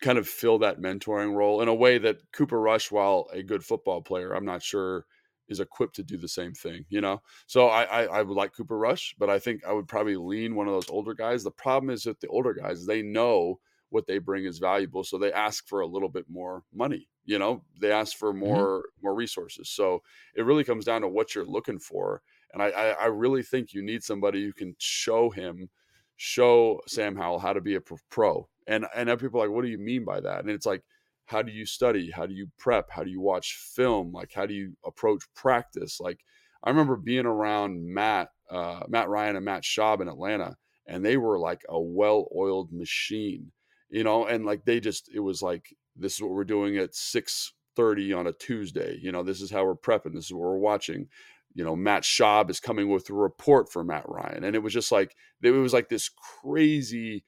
kind 0.00 0.18
of 0.18 0.28
fill 0.28 0.58
that 0.58 0.80
mentoring 0.80 1.34
role 1.34 1.60
in 1.60 1.68
a 1.68 1.74
way 1.74 1.98
that 1.98 2.18
Cooper 2.32 2.60
Rush, 2.60 2.90
while 2.90 3.28
a 3.32 3.42
good 3.42 3.64
football 3.64 4.00
player, 4.00 4.32
I'm 4.32 4.44
not 4.44 4.62
sure 4.62 5.06
is 5.48 5.60
equipped 5.60 5.96
to 5.96 6.02
do 6.02 6.18
the 6.18 6.28
same 6.28 6.52
thing, 6.52 6.84
you 6.90 7.00
know? 7.00 7.22
So 7.46 7.68
I, 7.68 7.84
I, 7.84 8.02
I 8.18 8.22
would 8.22 8.36
like 8.36 8.54
Cooper 8.54 8.76
Rush, 8.76 9.14
but 9.18 9.30
I 9.30 9.38
think 9.38 9.64
I 9.64 9.72
would 9.72 9.88
probably 9.88 10.16
lean 10.16 10.54
one 10.54 10.68
of 10.68 10.74
those 10.74 10.90
older 10.90 11.14
guys. 11.14 11.42
The 11.42 11.50
problem 11.50 11.90
is 11.90 12.04
with 12.04 12.20
the 12.20 12.28
older 12.28 12.52
guys, 12.52 12.84
they 12.84 13.02
know 13.02 13.58
what 13.90 14.06
they 14.06 14.18
bring 14.18 14.44
is 14.44 14.58
valuable. 14.58 15.04
So 15.04 15.18
they 15.18 15.32
ask 15.32 15.66
for 15.66 15.80
a 15.80 15.86
little 15.86 16.08
bit 16.08 16.26
more 16.28 16.62
money, 16.74 17.08
you 17.24 17.38
know, 17.38 17.62
they 17.80 17.92
ask 17.92 18.16
for 18.16 18.32
more, 18.32 18.84
more 19.02 19.14
resources. 19.14 19.70
So 19.70 20.02
it 20.34 20.44
really 20.44 20.64
comes 20.64 20.84
down 20.84 21.00
to 21.02 21.08
what 21.08 21.34
you're 21.34 21.44
looking 21.44 21.78
for. 21.78 22.22
And 22.52 22.62
I, 22.62 22.68
I, 22.68 22.88
I 22.90 23.06
really 23.06 23.42
think 23.42 23.74
you 23.74 23.82
need 23.82 24.02
somebody 24.02 24.44
who 24.44 24.52
can 24.52 24.74
show 24.78 25.30
him, 25.30 25.68
show 26.16 26.80
Sam 26.86 27.16
Howell 27.16 27.38
how 27.38 27.52
to 27.52 27.60
be 27.60 27.74
a 27.74 27.80
pro-. 28.10 28.48
And 28.66 28.86
and 28.94 29.08
people 29.18 29.40
are 29.40 29.46
like, 29.46 29.54
what 29.54 29.64
do 29.64 29.70
you 29.70 29.78
mean 29.78 30.04
by 30.04 30.20
that? 30.20 30.40
And 30.40 30.50
it's 30.50 30.66
like, 30.66 30.82
how 31.26 31.42
do 31.42 31.52
you 31.52 31.66
study? 31.66 32.10
How 32.10 32.26
do 32.26 32.34
you 32.34 32.50
prep? 32.58 32.90
How 32.90 33.04
do 33.04 33.10
you 33.10 33.20
watch 33.20 33.56
film? 33.74 34.12
Like, 34.12 34.32
how 34.34 34.46
do 34.46 34.54
you 34.54 34.76
approach 34.84 35.22
practice? 35.34 36.00
Like, 36.00 36.20
I 36.64 36.70
remember 36.70 36.96
being 36.96 37.26
around 37.26 37.84
Matt, 37.84 38.30
uh, 38.50 38.80
Matt 38.88 39.08
Ryan 39.08 39.36
and 39.36 39.44
Matt 39.44 39.62
Schaub 39.62 40.00
in 40.00 40.08
Atlanta, 40.08 40.56
and 40.86 41.04
they 41.04 41.18
were 41.18 41.38
like 41.38 41.62
a 41.68 41.78
well-oiled 41.78 42.72
machine, 42.72 43.52
you 43.90 44.04
know. 44.04 44.26
And 44.26 44.44
like 44.46 44.64
they 44.64 44.80
just, 44.80 45.10
it 45.14 45.20
was 45.20 45.42
like, 45.42 45.74
this 45.96 46.14
is 46.14 46.22
what 46.22 46.30
we're 46.30 46.44
doing 46.44 46.76
at 46.78 46.94
six 46.94 47.52
thirty 47.76 48.12
on 48.12 48.26
a 48.26 48.32
Tuesday. 48.32 48.98
You 49.00 49.12
know, 49.12 49.22
this 49.22 49.40
is 49.40 49.50
how 49.50 49.64
we're 49.64 49.74
prepping. 49.74 50.14
This 50.14 50.26
is 50.26 50.32
what 50.32 50.42
we're 50.42 50.58
watching 50.58 51.08
you 51.54 51.64
know, 51.64 51.74
Matt 51.74 52.02
Schaub 52.04 52.50
is 52.50 52.60
coming 52.60 52.88
with 52.88 53.10
a 53.10 53.14
report 53.14 53.72
for 53.72 53.82
Matt 53.82 54.08
Ryan. 54.08 54.44
And 54.44 54.54
it 54.54 54.62
was 54.62 54.72
just 54.72 54.92
like, 54.92 55.16
it 55.42 55.50
was 55.50 55.72
like 55.72 55.88
this 55.88 56.08
crazy, 56.08 57.24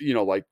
you 0.00 0.14
know, 0.14 0.22
like 0.24 0.44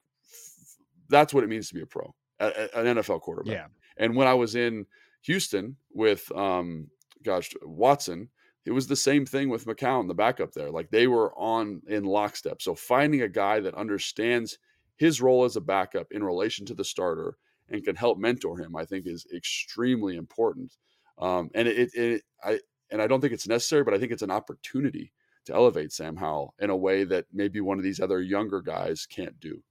that's 1.08 1.32
what 1.32 1.44
it 1.44 1.48
means 1.48 1.68
to 1.68 1.74
be 1.74 1.82
a 1.82 1.86
pro, 1.86 2.14
a- 2.40 2.68
a- 2.74 2.80
an 2.80 2.96
NFL 2.96 3.20
quarterback. 3.20 3.52
Yeah. 3.54 3.66
And 3.96 4.16
when 4.16 4.26
I 4.26 4.34
was 4.34 4.56
in 4.56 4.86
Houston 5.22 5.76
with, 5.92 6.30
um, 6.34 6.88
gosh, 7.24 7.50
Watson, 7.62 8.28
it 8.64 8.72
was 8.72 8.88
the 8.88 8.96
same 8.96 9.24
thing 9.24 9.48
with 9.48 9.66
McCown, 9.66 10.08
the 10.08 10.14
backup 10.14 10.52
there. 10.52 10.70
Like 10.70 10.90
they 10.90 11.06
were 11.06 11.32
on 11.38 11.82
in 11.86 12.04
lockstep. 12.04 12.60
So 12.60 12.74
finding 12.74 13.22
a 13.22 13.28
guy 13.28 13.60
that 13.60 13.74
understands 13.76 14.58
his 14.96 15.20
role 15.20 15.44
as 15.44 15.56
a 15.56 15.60
backup 15.60 16.06
in 16.10 16.22
relation 16.24 16.66
to 16.66 16.74
the 16.74 16.84
starter 16.84 17.36
and 17.68 17.84
can 17.84 17.96
help 17.96 18.18
mentor 18.18 18.58
him, 18.58 18.76
I 18.76 18.84
think 18.84 19.06
is 19.06 19.26
extremely 19.34 20.16
important. 20.16 20.76
Um, 21.18 21.50
and 21.54 21.66
it, 21.68 21.90
it, 21.94 22.22
I, 22.42 22.60
and 22.90 23.02
I 23.02 23.06
don't 23.06 23.20
think 23.20 23.32
it's 23.32 23.48
necessary, 23.48 23.84
but 23.84 23.94
I 23.94 23.98
think 23.98 24.12
it's 24.12 24.22
an 24.22 24.30
opportunity 24.30 25.12
to 25.46 25.54
elevate 25.54 25.92
Sam 25.92 26.16
Howell 26.16 26.54
in 26.60 26.70
a 26.70 26.76
way 26.76 27.04
that 27.04 27.26
maybe 27.32 27.60
one 27.60 27.78
of 27.78 27.84
these 27.84 28.00
other 28.00 28.20
younger 28.20 28.60
guys 28.60 29.06
can't 29.06 29.38
do. 29.40 29.62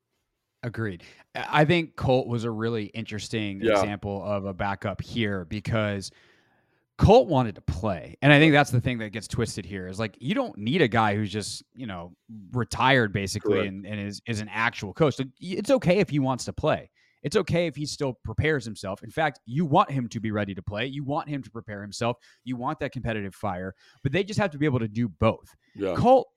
Agreed. 0.64 1.04
I 1.36 1.62
I 1.62 1.66
think 1.66 1.96
Colt 1.96 2.28
was 2.28 2.44
a 2.44 2.52
really 2.52 2.86
interesting 2.88 3.62
Yeah. 3.62 3.72
example 3.72 4.24
of 4.24 4.46
a 4.46 4.54
backup 4.54 5.02
here 5.02 5.46
because 5.46 6.12
Colt 6.98 7.28
wanted 7.28 7.56
to 7.56 7.62
play. 7.62 8.16
And 8.22 8.32
I 8.32 8.40
think 8.40 8.54
that's 8.54 8.72
the 8.72 8.80
thing 8.80 9.00
that 9.00 9.10
gets 9.10 9.28
twisted 9.28 9.66
here 9.66 9.88
is 9.88 10.00
like 10.00 10.16
you 10.20 10.34
don't 10.34 10.58
need 10.58 10.82
a 10.82 10.88
guy 10.88 11.16
who's 11.16 11.32
just, 11.32 11.64
you 11.74 11.88
know, 11.88 12.14
retired 12.54 13.12
basically 13.12 13.56
Correct. 13.56 13.68
and, 13.68 13.86
and 13.86 14.00
is, 14.00 14.22
is 14.28 14.40
an 14.40 14.50
actual 14.50 14.94
coach. 14.94 15.20
Like, 15.20 15.28
It's 15.40 15.72
okay 15.72 16.00
if 16.00 16.10
he 16.10 16.20
wants 16.20 16.46
to 16.46 16.54
play. 16.54 16.90
It's 17.22 17.36
okay 17.36 17.66
if 17.66 17.76
he 17.76 17.86
still 17.86 18.14
prepares 18.24 18.64
himself. 18.64 19.04
In 19.04 19.10
fact, 19.10 19.40
you 19.46 19.66
want 19.66 19.90
him 19.90 20.08
to 20.10 20.20
be 20.20 20.32
ready 20.32 20.54
to 20.54 20.62
play. 20.62 20.86
You 20.86 21.04
want 21.04 21.28
him 21.28 21.42
to 21.42 21.50
prepare 21.50 21.82
himself. 21.82 22.18
You 22.44 22.56
want 22.56 22.80
that 22.80 22.92
competitive 22.92 23.34
fire, 23.34 23.74
but 24.04 24.12
they 24.12 24.24
just 24.24 24.40
have 24.40 24.52
to 24.52 24.60
be 24.60 24.66
able 24.66 24.80
to 24.80 24.88
do 24.88 25.10
both. 25.10 25.56
Yeah. 25.76 25.96
Colt 25.96 26.28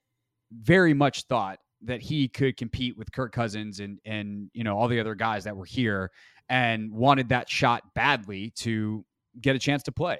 very 0.51 0.95
much 0.95 1.23
thought 1.23 1.59
that 1.83 2.01
he 2.01 2.27
could 2.27 2.57
compete 2.57 2.97
with 2.97 3.11
Kirk 3.11 3.31
Cousins 3.31 3.79
and 3.79 3.99
and 4.03 4.49
you 4.53 4.63
know 4.63 4.77
all 4.77 4.87
the 4.87 4.99
other 4.99 5.15
guys 5.15 5.43
that 5.43 5.55
were 5.55 5.63
here 5.65 6.11
and 6.49 6.91
wanted 6.91 7.29
that 7.29 7.47
shot 7.47 7.83
badly 7.93 8.49
to 8.57 9.05
get 9.39 9.55
a 9.55 9.59
chance 9.59 9.83
to 9.83 9.91
play. 9.91 10.19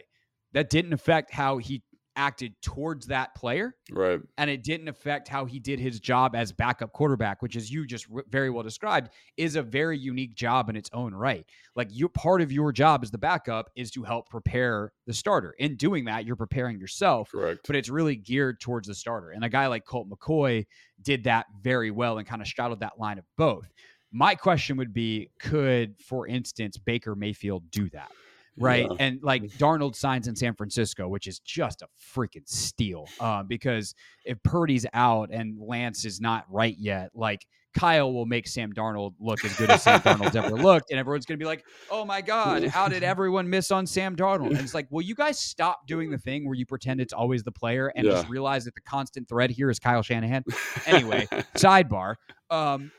That 0.53 0.69
didn't 0.69 0.93
affect 0.93 1.31
how 1.33 1.57
he 1.57 1.83
acted 2.15 2.53
towards 2.61 3.05
that 3.05 3.33
player 3.33 3.73
Right. 3.91 4.19
and 4.37 4.49
it 4.49 4.61
didn't 4.61 4.89
affect 4.89 5.29
how 5.29 5.45
he 5.45 5.57
did 5.57 5.79
his 5.79 6.01
job 6.01 6.35
as 6.35 6.51
backup 6.51 6.91
quarterback, 6.91 7.41
which 7.41 7.55
as 7.55 7.71
you 7.71 7.85
just 7.85 8.07
very 8.29 8.49
well 8.49 8.63
described 8.63 9.09
is 9.37 9.55
a 9.55 9.61
very 9.61 9.97
unique 9.97 10.35
job 10.35 10.69
in 10.69 10.75
its 10.75 10.89
own 10.91 11.13
right. 11.13 11.45
Like 11.77 11.87
you 11.91 12.09
part 12.09 12.41
of 12.41 12.51
your 12.51 12.73
job 12.73 13.03
as 13.03 13.11
the 13.11 13.17
backup 13.17 13.69
is 13.77 13.89
to 13.91 14.03
help 14.03 14.27
prepare 14.27 14.91
the 15.07 15.13
starter. 15.13 15.55
In 15.59 15.77
doing 15.77 16.03
that, 16.05 16.25
you're 16.25 16.35
preparing 16.35 16.77
yourself 16.77 17.31
Correct. 17.31 17.61
but 17.65 17.77
it's 17.77 17.87
really 17.89 18.17
geared 18.17 18.59
towards 18.59 18.89
the 18.89 18.95
starter. 18.95 19.29
And 19.29 19.45
a 19.45 19.49
guy 19.49 19.67
like 19.67 19.85
Colt 19.85 20.09
McCoy 20.09 20.65
did 21.01 21.23
that 21.23 21.45
very 21.61 21.91
well 21.91 22.17
and 22.17 22.27
kind 22.27 22.41
of 22.41 22.49
straddled 22.49 22.81
that 22.81 22.99
line 22.99 23.17
of 23.19 23.23
both. 23.37 23.71
My 24.11 24.35
question 24.35 24.75
would 24.75 24.91
be 24.91 25.29
could, 25.39 25.95
for 26.01 26.27
instance, 26.27 26.77
Baker 26.77 27.15
Mayfield 27.15 27.69
do 27.71 27.89
that? 27.91 28.11
Right. 28.57 28.87
Yeah. 28.89 28.97
And 28.99 29.19
like 29.23 29.43
Darnold 29.57 29.95
signs 29.95 30.27
in 30.27 30.35
San 30.35 30.53
Francisco, 30.55 31.07
which 31.07 31.27
is 31.27 31.39
just 31.39 31.81
a 31.81 31.87
freaking 32.13 32.47
steal. 32.47 33.07
Um, 33.19 33.47
because 33.47 33.93
if 34.25 34.41
Purdy's 34.43 34.85
out 34.93 35.29
and 35.31 35.57
Lance 35.59 36.05
is 36.05 36.19
not 36.19 36.45
right 36.49 36.75
yet, 36.77 37.11
like 37.13 37.45
Kyle 37.73 38.11
will 38.11 38.25
make 38.25 38.47
Sam 38.47 38.73
Darnold 38.73 39.13
look 39.19 39.45
as 39.45 39.55
good 39.55 39.69
as 39.69 39.83
Sam 39.83 39.99
Darnold's 40.01 40.35
ever 40.35 40.49
looked. 40.55 40.89
And 40.89 40.99
everyone's 40.99 41.25
going 41.25 41.37
to 41.37 41.43
be 41.43 41.47
like, 41.47 41.63
oh 41.91 42.03
my 42.03 42.21
God, 42.21 42.65
how 42.65 42.87
did 42.87 43.03
everyone 43.03 43.49
miss 43.49 43.71
on 43.71 43.85
Sam 43.85 44.15
Darnold? 44.15 44.49
And 44.49 44.59
it's 44.59 44.73
like, 44.73 44.87
will 44.89 45.03
you 45.03 45.15
guys 45.15 45.39
stop 45.39 45.85
doing 45.87 46.09
the 46.09 46.17
thing 46.17 46.45
where 46.45 46.55
you 46.55 46.65
pretend 46.65 46.99
it's 46.99 47.13
always 47.13 47.43
the 47.43 47.51
player 47.51 47.91
and 47.95 48.05
just 48.05 48.27
realize 48.27 48.65
that 48.65 48.75
the 48.75 48.81
constant 48.81 49.29
thread 49.29 49.51
here 49.51 49.69
is 49.69 49.79
Kyle 49.79 50.01
Shanahan? 50.01 50.43
Anyway, 50.85 51.27
sidebar. 51.55 52.15
Um, 52.49 52.91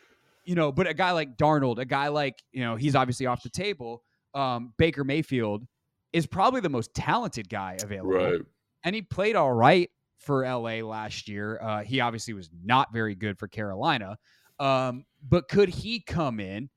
you 0.44 0.54
know, 0.54 0.70
but 0.70 0.86
a 0.86 0.94
guy 0.94 1.12
like 1.12 1.36
Darnold, 1.36 1.78
a 1.78 1.84
guy 1.84 2.08
like, 2.08 2.36
you 2.52 2.62
know, 2.62 2.76
he's 2.76 2.94
obviously 2.94 3.26
off 3.26 3.42
the 3.42 3.48
table. 3.48 4.02
Um, 4.34 4.72
Baker 4.78 5.04
Mayfield 5.04 5.66
is 6.12 6.26
probably 6.26 6.60
the 6.60 6.68
most 6.68 6.94
talented 6.94 7.48
guy 7.48 7.76
available 7.82 8.10
right. 8.12 8.40
and 8.84 8.94
he 8.94 9.02
played 9.02 9.36
all 9.36 9.52
right 9.52 9.90
for 10.18 10.44
LA 10.44 10.82
last 10.82 11.28
year. 11.28 11.58
Uh, 11.60 11.82
he 11.82 12.00
obviously 12.00 12.34
was 12.34 12.50
not 12.62 12.92
very 12.92 13.14
good 13.14 13.38
for 13.38 13.48
Carolina, 13.48 14.18
um, 14.58 15.04
but 15.28 15.48
could 15.48 15.68
he 15.68 16.00
come 16.00 16.40
in 16.40 16.68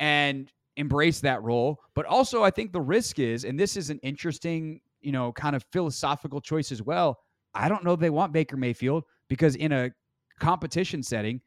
and 0.00 0.52
embrace 0.76 1.20
that 1.20 1.42
role? 1.42 1.80
But 1.94 2.06
also, 2.06 2.42
I 2.42 2.50
think 2.50 2.72
the 2.72 2.80
risk 2.80 3.18
is, 3.18 3.44
and 3.44 3.58
this 3.58 3.76
is 3.76 3.90
an 3.90 3.98
interesting, 4.02 4.80
you 5.00 5.12
know, 5.12 5.32
kind 5.32 5.54
of 5.54 5.64
philosophical 5.72 6.40
choice 6.40 6.72
as 6.72 6.82
well. 6.82 7.18
I 7.54 7.68
don't 7.68 7.84
know 7.84 7.96
they 7.96 8.10
want 8.10 8.32
Baker 8.32 8.56
Mayfield 8.56 9.04
because 9.28 9.54
in 9.56 9.72
a 9.72 9.90
competition 10.40 11.02
setting, 11.02 11.40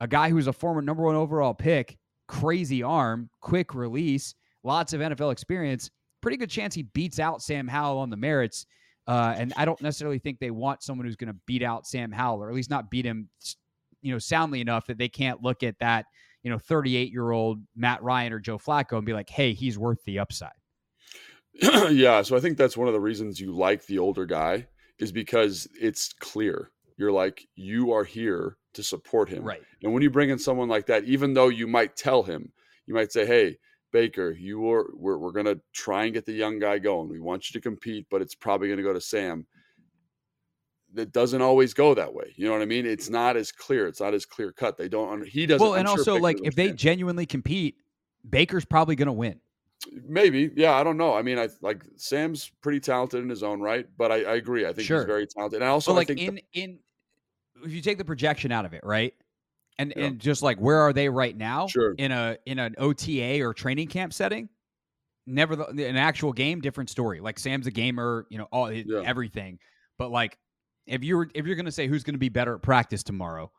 a 0.00 0.08
guy 0.08 0.30
who's 0.30 0.46
a 0.46 0.52
former 0.52 0.82
number 0.82 1.04
one 1.04 1.14
overall 1.14 1.54
pick, 1.54 1.96
crazy 2.28 2.82
arm, 2.82 3.30
quick 3.40 3.74
release, 3.74 4.34
lots 4.64 4.92
of 4.92 5.00
NFL 5.00 5.32
experience, 5.32 5.90
pretty 6.20 6.36
good 6.36 6.50
chance 6.50 6.74
he 6.74 6.84
beats 6.84 7.18
out 7.18 7.42
Sam 7.42 7.66
Howell 7.68 7.98
on 7.98 8.10
the 8.10 8.16
merits 8.16 8.66
Uh, 9.06 9.34
and 9.36 9.52
I 9.56 9.64
don't 9.64 9.80
necessarily 9.80 10.20
think 10.20 10.38
they 10.38 10.52
want 10.52 10.82
someone 10.82 11.06
who's 11.06 11.16
going 11.16 11.32
to 11.32 11.38
beat 11.46 11.62
out 11.62 11.86
Sam 11.86 12.12
Howell, 12.12 12.44
or 12.44 12.48
at 12.48 12.54
least 12.54 12.70
not 12.70 12.88
beat 12.88 13.04
him, 13.04 13.28
you 14.00 14.12
know, 14.12 14.18
soundly 14.18 14.60
enough 14.60 14.86
that 14.86 14.96
they 14.98 15.08
can't 15.08 15.42
look 15.42 15.64
at 15.64 15.76
that, 15.80 16.06
you 16.44 16.50
know, 16.50 16.58
38 16.58 17.10
year 17.10 17.32
old 17.32 17.58
Matt 17.74 18.02
Ryan 18.02 18.32
or 18.32 18.38
Joe 18.38 18.58
Flacco 18.58 18.96
and 18.96 19.06
be 19.06 19.12
like, 19.12 19.28
hey, 19.28 19.54
he's 19.54 19.76
worth 19.76 19.98
the 20.04 20.20
upside. 20.20 20.52
yeah, 21.90 22.22
so 22.22 22.36
I 22.36 22.40
think 22.40 22.56
that's 22.56 22.76
one 22.76 22.86
of 22.86 22.94
the 22.94 23.00
reasons 23.00 23.40
you 23.40 23.52
like 23.52 23.86
the 23.86 23.98
older 23.98 24.24
guy 24.24 24.68
is 24.98 25.10
because 25.12 25.66
it's 25.80 26.12
clear. 26.12 26.70
You're 26.96 27.12
like 27.12 27.46
you 27.56 27.92
are 27.92 28.04
here 28.04 28.56
to 28.74 28.82
support 28.84 29.28
him. 29.28 29.42
Right. 29.42 29.62
And 29.82 29.92
when 29.92 30.02
you 30.02 30.10
bring 30.10 30.30
in 30.30 30.38
someone 30.38 30.68
like 30.68 30.86
that, 30.86 31.04
even 31.04 31.34
though 31.34 31.48
you 31.48 31.66
might 31.66 31.96
tell 31.96 32.22
him, 32.22 32.52
you 32.86 32.94
might 32.94 33.10
say, 33.12 33.26
"Hey, 33.26 33.58
Baker, 33.92 34.30
you 34.32 34.68
are 34.72 34.90
we're, 34.94 35.18
we're 35.18 35.32
going 35.32 35.46
to 35.46 35.60
try 35.72 36.04
and 36.04 36.14
get 36.14 36.26
the 36.26 36.32
young 36.32 36.58
guy 36.58 36.78
going. 36.78 37.08
We 37.08 37.20
want 37.20 37.48
you 37.48 37.54
to 37.54 37.60
compete, 37.60 38.06
but 38.10 38.20
it's 38.22 38.34
probably 38.34 38.68
going 38.68 38.78
to 38.78 38.82
go 38.82 38.92
to 38.92 39.00
Sam." 39.00 39.46
That 40.94 41.12
doesn't 41.12 41.40
always 41.40 41.72
go 41.72 41.94
that 41.94 42.12
way. 42.12 42.34
You 42.36 42.46
know 42.46 42.52
what 42.52 42.60
I 42.60 42.66
mean? 42.66 42.84
It's 42.84 43.08
not 43.08 43.34
as 43.36 43.50
clear. 43.50 43.86
It's 43.86 44.00
not 44.00 44.12
as 44.12 44.26
clear 44.26 44.52
cut. 44.52 44.76
They 44.76 44.88
don't. 44.90 45.26
He 45.26 45.46
doesn't. 45.46 45.64
Well, 45.66 45.74
and 45.76 45.88
I'm 45.88 45.92
also 45.96 46.14
Baker 46.14 46.22
like 46.22 46.36
if 46.44 46.54
they 46.54 46.64
understands. 46.64 46.82
genuinely 46.82 47.24
compete, 47.24 47.76
Baker's 48.28 48.66
probably 48.66 48.94
going 48.96 49.06
to 49.06 49.12
win. 49.12 49.40
Maybe, 50.06 50.50
yeah, 50.54 50.74
I 50.74 50.84
don't 50.84 50.96
know. 50.98 51.14
I 51.14 51.22
mean, 51.22 51.38
I 51.38 51.48
like 51.60 51.82
Sam's 51.96 52.52
pretty 52.60 52.78
talented 52.78 53.22
in 53.22 53.28
his 53.28 53.42
own 53.42 53.60
right, 53.60 53.86
but 53.96 54.12
I, 54.12 54.16
I 54.22 54.34
agree. 54.36 54.64
I 54.66 54.72
think 54.72 54.86
Sure. 54.86 54.98
he's 55.00 55.06
very 55.06 55.26
talented. 55.26 55.56
And 55.56 55.64
I 55.64 55.68
also 55.68 55.90
So 55.92 55.96
like 55.96 56.10
in 56.10 56.36
the- 56.36 56.44
in 56.52 56.78
if 57.64 57.72
you 57.72 57.80
take 57.80 57.96
the 57.98 58.04
projection 58.04 58.52
out 58.52 58.64
of 58.64 58.74
it, 58.74 58.82
right? 58.84 59.14
And 59.78 59.92
Yeah. 59.96 60.04
and 60.06 60.18
just 60.18 60.42
like 60.42 60.58
where 60.58 60.78
are 60.80 60.92
they 60.92 61.08
right 61.08 61.36
now 61.36 61.66
Sure. 61.66 61.94
in 61.98 62.12
a 62.12 62.36
in 62.46 62.58
an 62.58 62.74
OTA 62.78 63.40
or 63.42 63.54
training 63.54 63.88
camp 63.88 64.12
setting? 64.12 64.48
Never 65.26 65.54
the, 65.56 65.66
an 65.86 65.96
actual 65.96 66.32
game, 66.32 66.60
different 66.60 66.90
story. 66.90 67.20
Like 67.20 67.38
Sam's 67.38 67.66
a 67.66 67.70
gamer, 67.70 68.26
you 68.28 68.38
know, 68.38 68.48
all 68.52 68.66
eh, 68.66 68.82
Yeah. 68.86 69.02
everything. 69.04 69.58
But 69.98 70.10
like 70.10 70.36
if 70.86 71.02
you're 71.04 71.28
if 71.34 71.46
you're 71.46 71.54
going 71.56 71.66
to 71.66 71.72
say 71.72 71.86
who's 71.86 72.02
going 72.02 72.14
to 72.14 72.18
be 72.18 72.28
better 72.28 72.56
at 72.56 72.62
practice 72.62 73.02
tomorrow, 73.02 73.50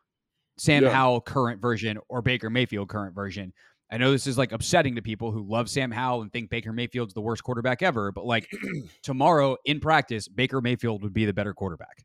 Sam 0.58 0.84
Yeah. 0.84 0.90
Howell 0.90 1.22
current 1.22 1.60
version 1.60 1.98
or 2.08 2.22
Baker 2.22 2.50
Mayfield 2.50 2.88
current 2.88 3.14
version. 3.14 3.52
I 3.90 3.96
know 3.96 4.10
this 4.12 4.26
is 4.26 4.36
like 4.38 4.52
upsetting 4.52 4.94
to 4.96 5.02
people 5.02 5.30
who 5.32 5.42
love 5.42 5.68
Sam 5.68 5.90
Howell 5.90 6.22
and 6.22 6.32
think 6.32 6.48
Baker 6.50 6.72
Mayfield's 6.72 7.14
the 7.14 7.20
worst 7.20 7.42
quarterback 7.44 7.82
ever, 7.82 8.12
but 8.12 8.24
like 8.24 8.48
tomorrow 9.02 9.56
in 9.64 9.80
practice, 9.80 10.26
Baker 10.28 10.60
Mayfield 10.60 11.02
would 11.02 11.12
be 11.12 11.24
the 11.26 11.32
better 11.34 11.52
quarterback. 11.54 12.04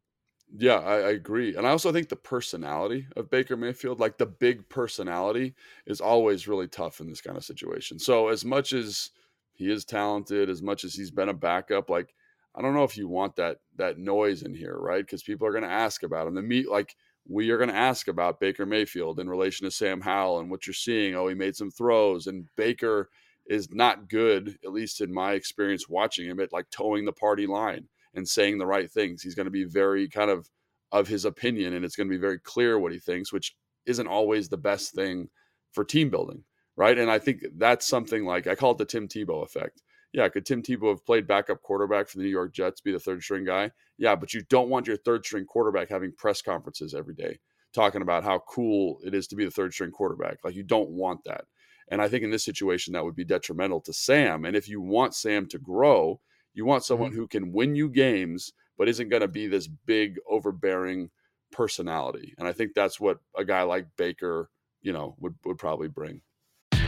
Yeah, 0.58 0.80
I, 0.80 0.96
I 0.96 1.10
agree. 1.12 1.56
And 1.56 1.68
I 1.68 1.70
also 1.72 1.92
think 1.92 2.10
the 2.10 2.16
personality 2.16 3.06
of 3.16 3.30
Baker 3.30 3.56
Mayfield, 3.56 4.00
like 4.00 4.18
the 4.18 4.26
big 4.26 4.68
personality, 4.70 5.54
is 5.86 6.02
always 6.02 6.48
really 6.48 6.68
tough 6.68 7.00
in 7.02 7.08
this 7.08 7.22
kind 7.22 7.38
of 7.38 7.44
situation. 7.46 8.00
So 8.00 8.30
as 8.30 8.44
much 8.44 8.74
as 8.74 9.12
he 9.54 9.72
is 9.72 9.86
talented, 9.86 10.50
as 10.50 10.62
much 10.64 10.84
as 10.84 10.96
he's 10.96 11.12
been 11.12 11.30
a 11.30 11.34
backup, 11.34 11.90
like 11.90 12.16
I 12.56 12.62
don't 12.64 12.74
know 12.74 12.84
if 12.84 12.98
you 12.98 13.08
want 13.08 13.36
that 13.36 13.58
that 13.76 14.00
noise 14.00 14.42
in 14.42 14.56
here, 14.56 14.76
right? 14.78 15.06
Because 15.06 15.22
people 15.22 15.46
are 15.48 15.52
going 15.52 15.64
to 15.64 15.70
ask 15.70 16.02
about 16.04 16.28
him. 16.28 16.34
The 16.34 16.42
meet 16.42 16.68
like 16.70 16.96
we 17.28 17.52
are 17.52 17.58
going 17.58 17.70
to 17.70 17.76
ask 17.76 18.08
about 18.08 18.40
Baker 18.40 18.66
Mayfield 18.66 19.20
in 19.20 19.30
relation 19.30 19.66
to 19.66 19.72
Sam 19.72 20.02
Howell 20.02 20.40
and 20.40 20.50
what 20.50 20.66
you're 20.66 20.74
seeing. 20.74 21.14
Oh, 21.14 21.28
he 21.28 21.36
made 21.36 21.56
some 21.56 21.70
throws, 21.70 22.26
and 22.26 22.48
Baker 22.56 23.10
is 23.46 23.70
not 23.72 24.10
good, 24.10 24.58
at 24.66 24.72
least 24.74 25.00
in 25.02 25.14
my 25.14 25.34
experience 25.34 25.88
watching 25.88 26.26
him, 26.28 26.40
at 26.40 26.52
like 26.54 26.70
toeing 26.72 27.06
the 27.06 27.14
party 27.14 27.46
line 27.46 27.88
and 28.20 28.28
saying 28.28 28.60
the 28.60 28.68
right 28.68 28.92
things. 28.92 29.24
He's 29.24 29.34
going 29.34 29.48
to 29.48 29.52
be 29.52 29.64
very 29.64 30.08
kind 30.08 30.30
of 30.30 30.48
of 30.92 31.08
his 31.08 31.26
opinion, 31.26 31.74
and 31.74 31.84
it's 31.84 31.96
going 31.96 32.08
to 32.08 32.16
be 32.16 32.22
very 32.22 32.40
clear 32.40 32.78
what 32.78 32.92
he 32.92 33.00
thinks, 33.00 33.34
which 33.34 33.56
isn't 33.86 34.08
always 34.08 34.50
the 34.50 34.58
best 34.58 34.94
thing 34.94 35.30
for 35.72 35.84
team 35.84 36.10
building, 36.10 36.44
right? 36.76 36.98
And 36.98 37.10
I 37.10 37.20
think 37.20 37.44
that's 37.58 37.88
something 37.88 38.26
like 38.26 38.46
I 38.48 38.56
call 38.56 38.72
it 38.72 38.78
the 38.78 38.86
Tim 38.86 39.08
Tebow 39.08 39.44
effect. 39.44 39.82
Yeah, 40.14 40.28
could 40.30 40.46
Tim 40.46 40.62
Tebow 40.62 40.90
have 40.90 41.06
played 41.06 41.28
backup 41.28 41.62
quarterback 41.62 42.08
for 42.08 42.18
the 42.18 42.24
New 42.24 42.30
York 42.30 42.54
Jets, 42.54 42.82
be 42.82 42.92
the 42.92 43.00
third 43.00 43.22
string 43.22 43.46
guy? 43.46 43.72
Yeah, 43.98 44.16
but 44.16 44.34
you 44.34 44.44
don't 44.50 44.70
want 44.70 44.88
your 44.88 44.98
third 44.98 45.26
string 45.26 45.46
quarterback 45.46 45.90
having 45.90 46.14
press 46.18 46.42
conferences 46.42 46.94
every 46.94 47.16
day 47.16 47.40
talking 47.74 48.02
about 48.02 48.24
how 48.24 48.40
cool 48.48 49.00
it 49.04 49.14
is 49.14 49.28
to 49.28 49.36
be 49.36 49.46
the 49.46 49.52
third 49.52 49.74
string 49.74 49.92
quarterback. 49.92 50.38
Like 50.44 50.56
you 50.56 50.64
don't 50.64 50.90
want 50.90 51.24
that. 51.26 51.46
And 51.92 52.02
I 52.02 52.08
think 52.08 52.24
in 52.24 52.32
this 52.32 52.46
situation 52.46 52.94
that 52.94 53.04
would 53.04 53.16
be 53.16 53.26
detrimental 53.26 53.82
to 53.82 53.94
Sam. 53.94 54.46
And 54.46 54.56
if 54.56 54.68
you 54.68 54.82
want 54.82 55.16
Sam 55.16 55.48
to 55.48 55.60
grow, 55.60 56.20
you 56.54 56.66
want 56.66 56.84
mm-hmm. 56.84 56.88
someone 56.88 57.12
who 57.12 57.28
can 57.28 57.52
win 57.52 57.76
you 57.76 57.90
games, 57.90 58.54
but 58.78 58.90
isn't 58.90 59.10
going 59.10 59.22
to 59.22 59.28
be 59.28 59.48
this 59.48 59.68
big, 59.68 60.18
overbearing 60.28 61.10
personality. 61.52 62.34
And 62.38 62.48
I 62.48 62.54
think 62.54 62.74
that's 62.74 63.00
what 63.00 63.20
a 63.38 63.46
guy 63.46 63.64
like 63.64 63.88
Baker, 63.98 64.50
you 64.82 64.94
know, 64.94 65.16
would 65.20 65.36
would 65.46 65.58
probably 65.58 65.88
bring. 65.88 66.22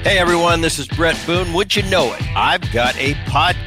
Hey 0.04 0.17
everyone, 0.17 0.62
this 0.62 0.80
is 0.80 0.88
Bret 0.88 1.15
Boone. 1.28 1.54
Would 1.54 1.76
you 1.76 1.84
know 1.84 2.13
it? 2.13 2.24
I've 2.36 2.71
got 2.71 2.95
a 2.97 3.13
podcast 3.26 3.61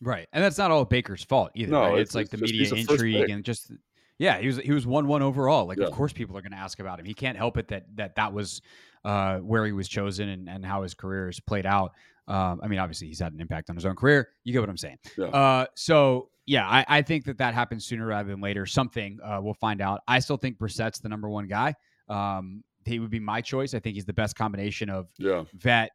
Right. 0.00 0.28
And 0.32 0.42
that's 0.44 0.58
not 0.58 0.70
all 0.70 0.84
Baker's 0.84 1.24
fault 1.24 1.50
either. 1.54 1.72
No, 1.72 1.80
right? 1.80 1.88
it's- 1.94 2.02
It's, 2.08 2.14
like 2.14 2.22
it's 2.24 2.30
the 2.32 2.38
media 2.38 2.60
he's 2.60 2.72
a 2.72 2.76
first 2.76 2.90
intrigue 2.90 3.30
and 3.30 3.44
just 3.44 3.72
yeah, 4.18 4.38
he 4.38 4.46
was 4.48 4.56
he 4.58 4.72
was 4.72 4.86
one 4.86 5.06
one 5.06 5.22
overall. 5.22 5.66
Like 5.66 5.78
Yeah. 5.78 5.86
of 5.86 5.92
course 5.92 6.12
people 6.12 6.36
are 6.36 6.42
going 6.42 6.52
to 6.52 6.58
ask 6.58 6.80
about 6.80 6.98
him. 7.00 7.06
He 7.06 7.14
can't 7.14 7.36
help 7.36 7.56
it 7.56 7.68
that 7.68 7.84
that 7.96 8.14
that 8.16 8.32
was 8.32 8.60
uh, 9.04 9.38
where 9.38 9.64
he 9.64 9.72
was 9.72 9.88
chosen 9.88 10.28
and, 10.28 10.48
and 10.48 10.64
how 10.64 10.82
his 10.82 10.92
career 10.94 11.26
has 11.26 11.38
played 11.40 11.66
out. 11.66 11.92
Um, 12.26 12.60
I 12.62 12.66
mean, 12.66 12.78
obviously 12.80 13.06
he's 13.06 13.20
had 13.20 13.32
an 13.32 13.40
impact 13.40 13.70
on 13.70 13.76
his 13.76 13.86
own 13.86 13.94
career. 13.94 14.28
You 14.44 14.52
get 14.52 14.60
what 14.60 14.68
I'm 14.68 14.76
saying. 14.76 14.98
Yeah. 15.16 15.26
Uh, 15.26 15.66
so 15.76 16.30
yeah, 16.46 16.66
I, 16.68 16.84
I 16.88 17.02
think 17.02 17.24
that 17.26 17.38
that 17.38 17.54
happens 17.54 17.84
sooner 17.86 18.06
rather 18.06 18.28
than 18.30 18.40
later. 18.40 18.66
Something 18.66 19.18
uh, 19.24 19.38
we'll 19.40 19.54
find 19.54 19.80
out. 19.80 20.00
I 20.08 20.18
still 20.18 20.36
think 20.36 20.58
Brissett's 20.58 20.98
the 20.98 21.08
number 21.08 21.28
one 21.28 21.46
guy. 21.46 21.74
Um, 22.08 22.64
he 22.84 22.98
would 22.98 23.10
be 23.10 23.20
my 23.20 23.40
choice. 23.40 23.72
I 23.74 23.78
think 23.80 23.94
he's 23.94 24.04
the 24.06 24.12
best 24.14 24.34
combination 24.36 24.90
of 24.90 25.08
Yeah. 25.18 25.44
vet, 25.54 25.90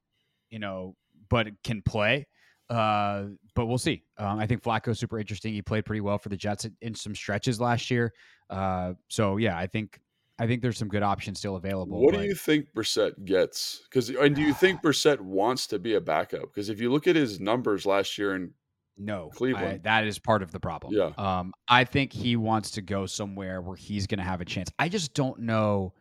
you 0.49 0.59
know, 0.59 0.95
but 1.29 1.47
can 1.63 1.81
play. 1.81 2.27
Uh, 2.69 3.25
but 3.55 3.65
we'll 3.65 3.77
see. 3.77 4.03
Um, 4.17 4.39
I 4.39 4.47
think 4.47 4.63
Flacco's 4.63 4.99
super 4.99 5.19
interesting. 5.19 5.53
He 5.53 5.61
played 5.61 5.85
pretty 5.85 6.01
well 6.01 6.17
for 6.17 6.29
the 6.29 6.37
Jets 6.37 6.67
in, 6.81 6.95
some 6.95 7.13
stretches 7.13 7.59
last 7.59 7.91
year. 7.91 8.13
Uh, 8.49 8.93
so 9.09 9.37
yeah, 9.37 9.57
I 9.57 9.67
think 9.67 9.99
I 10.39 10.47
think 10.47 10.61
there's 10.61 10.77
some 10.77 10.87
good 10.87 11.03
options 11.03 11.39
still 11.39 11.55
available. 11.55 12.01
What 12.01 12.13
but- 12.13 12.21
do 12.21 12.27
you 12.27 12.35
think 12.35 12.67
Brissett 12.75 13.25
gets? 13.25 13.81
Because 13.83 14.09
and 14.09 14.35
do 14.35 14.41
you 14.41 14.53
think 14.53 14.81
Brissett 14.83 15.19
wants 15.19 15.67
to 15.67 15.79
be 15.79 15.95
a 15.95 16.01
backup? 16.01 16.43
Because 16.43 16.69
if 16.69 16.81
you 16.81 16.91
look 16.91 17.07
at 17.07 17.15
his 17.15 17.39
numbers 17.39 17.85
last 17.85 18.17
year 18.17 18.33
and 18.33 18.51
No, 18.97 19.29
Cleveland. 19.35 19.81
I- 19.85 20.01
that 20.01 20.07
is 20.07 20.17
part 20.17 20.41
of 20.41 20.51
the 20.51 20.59
problem. 20.59 20.93
Yeah. 20.93 21.11
Um, 21.17 21.53
I 21.67 21.83
think 21.83 22.11
he 22.13 22.35
wants 22.35 22.71
to 22.71 22.81
go 22.81 23.05
somewhere 23.05 23.61
where 23.61 23.75
he's 23.75 24.07
going 24.07 24.19
to 24.19 24.23
have 24.23 24.41
a 24.41 24.45
chance. 24.45 24.71
I 24.79 24.89
just 24.89 25.13
don't 25.13 25.41
know, 25.41 25.93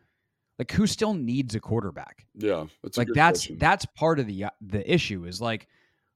like, 0.57 0.71
who 0.71 0.87
still 0.87 1.13
needs 1.13 1.53
a 1.55 1.59
quarterback? 1.59 2.25
yeah, 2.35 2.65
that's 2.81 2.97
like 2.97 3.09
that's 3.13 3.41
question. 3.41 3.57
that's 3.59 3.85
part 3.85 4.19
of 4.19 4.27
the 4.27 4.45
uh, 4.45 4.49
the 4.61 4.91
issue 4.91 5.25
is 5.25 5.41
like 5.41 5.67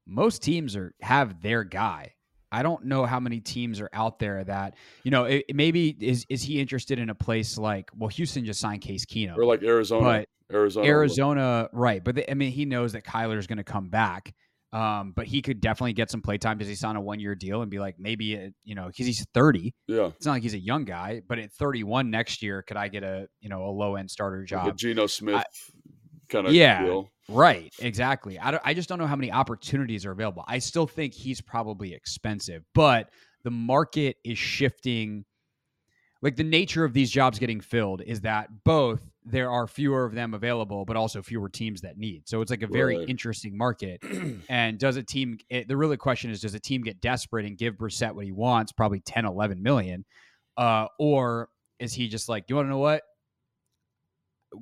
most 0.07 0.41
teams 0.41 0.75
are 0.75 0.93
have 1.01 1.41
their 1.41 1.63
guy. 1.63 2.13
I 2.51 2.63
don't 2.63 2.85
know 2.85 3.05
how 3.05 3.19
many 3.19 3.41
teams 3.41 3.81
are 3.81 3.89
out 3.91 4.19
there 4.19 4.43
that 4.43 4.75
you 5.03 5.11
know. 5.11 5.25
It, 5.25 5.45
it 5.49 5.55
maybe 5.55 5.95
is 5.99 6.25
is 6.29 6.41
he 6.41 6.61
interested 6.61 6.97
in 6.97 7.09
a 7.09 7.15
place 7.15 7.57
like 7.57 7.89
well, 7.95 8.07
Houston 8.09 8.45
just 8.45 8.59
signed 8.59 8.81
Case 8.81 9.05
Keenum, 9.05 9.37
or 9.37 9.45
like 9.45 9.63
Arizona, 9.63 10.25
Arizona, 10.51 10.87
Arizona, 10.87 11.69
right? 11.73 12.03
But 12.03 12.15
the, 12.15 12.31
I 12.31 12.33
mean, 12.35 12.51
he 12.51 12.65
knows 12.65 12.93
that 12.93 13.03
Kyler 13.03 13.27
Kyler's 13.27 13.47
going 13.47 13.57
to 13.57 13.63
come 13.63 13.89
back. 13.89 14.33
Um, 14.73 15.13
but 15.15 15.27
he 15.27 15.41
could 15.41 15.61
definitely 15.61 15.93
get 15.93 16.11
some 16.11 16.21
play 16.21 16.37
time. 16.37 16.57
Does 16.57 16.67
he 16.67 16.75
sign 16.75 16.97
a 16.97 17.01
one 17.01 17.21
year 17.21 17.35
deal 17.35 17.61
and 17.61 17.71
be 17.71 17.79
like 17.79 17.95
maybe 17.99 18.37
uh, 18.37 18.49
you 18.65 18.75
know 18.75 18.87
because 18.87 19.05
he's 19.05 19.25
thirty? 19.33 19.73
yeah, 19.87 20.07
It's 20.07 20.25
not 20.25 20.33
like 20.33 20.43
he's 20.43 20.55
a 20.55 20.59
young 20.59 20.83
guy, 20.83 21.21
but 21.27 21.39
at 21.39 21.53
thirty 21.53 21.83
one 21.85 22.11
next 22.11 22.43
year, 22.43 22.63
could 22.63 22.75
I 22.75 22.89
get 22.89 23.01
a 23.03 23.27
you 23.39 23.47
know 23.47 23.63
a 23.63 23.71
low 23.71 23.95
end 23.95 24.11
starter 24.11 24.43
job? 24.43 24.67
a 24.67 24.73
Geno 24.73 25.07
Smith 25.07 25.41
kind 26.29 26.47
of 26.47 26.53
Yeah. 26.53 26.83
deal. 26.83 27.09
Right, 27.29 27.73
exactly. 27.79 28.39
I, 28.39 28.51
don't, 28.51 28.63
I 28.65 28.73
just 28.73 28.87
don't 28.87 28.99
know 28.99 29.07
how 29.07 29.15
many 29.17 29.31
opportunities 29.31 30.05
are 30.05 30.11
available. 30.11 30.45
I 30.47 30.59
still 30.59 30.87
think 30.87 31.13
he's 31.13 31.41
probably 31.41 31.93
expensive, 31.93 32.63
but 32.73 33.09
the 33.43 33.51
market 33.51 34.15
is 34.23 34.37
shifting. 34.37 35.25
Like 36.21 36.35
the 36.35 36.43
nature 36.45 36.83
of 36.85 36.93
these 36.93 37.11
jobs 37.11 37.37
getting 37.37 37.59
filled 37.61 38.01
is 38.01 38.21
that 38.21 38.47
both 38.63 39.01
there 39.23 39.51
are 39.51 39.67
fewer 39.67 40.05
of 40.05 40.13
them 40.15 40.33
available, 40.33 40.85
but 40.85 40.95
also 40.95 41.21
fewer 41.21 41.49
teams 41.49 41.81
that 41.81 41.97
need. 41.97 42.27
So 42.29 42.41
it's 42.41 42.49
like 42.49 42.63
a 42.63 42.67
very 42.67 42.97
Right. 42.99 43.09
interesting 43.09 43.57
market. 43.57 44.01
and 44.49 44.79
does 44.79 44.95
a 44.95 45.03
team, 45.03 45.37
it, 45.49 45.67
the 45.67 45.75
really 45.77 45.97
question 45.97 46.31
is, 46.31 46.39
does 46.41 46.55
a 46.55 46.59
team 46.59 46.81
get 46.81 47.01
desperate 47.01 47.45
and 47.45 47.57
give 47.57 47.75
Brissett 47.75 48.13
what 48.15 48.25
he 48.25 48.31
wants, 48.31 48.71
probably 48.71 49.01
10, 49.01 49.25
11 49.25 49.61
million? 49.61 50.05
Uh, 50.55 50.87
or 50.97 51.49
is 51.77 51.93
he 51.93 52.07
just 52.07 52.29
like, 52.29 52.45
you 52.49 52.55
want 52.55 52.65
to 52.67 52.69
know 52.69 52.77
what? 52.79 53.03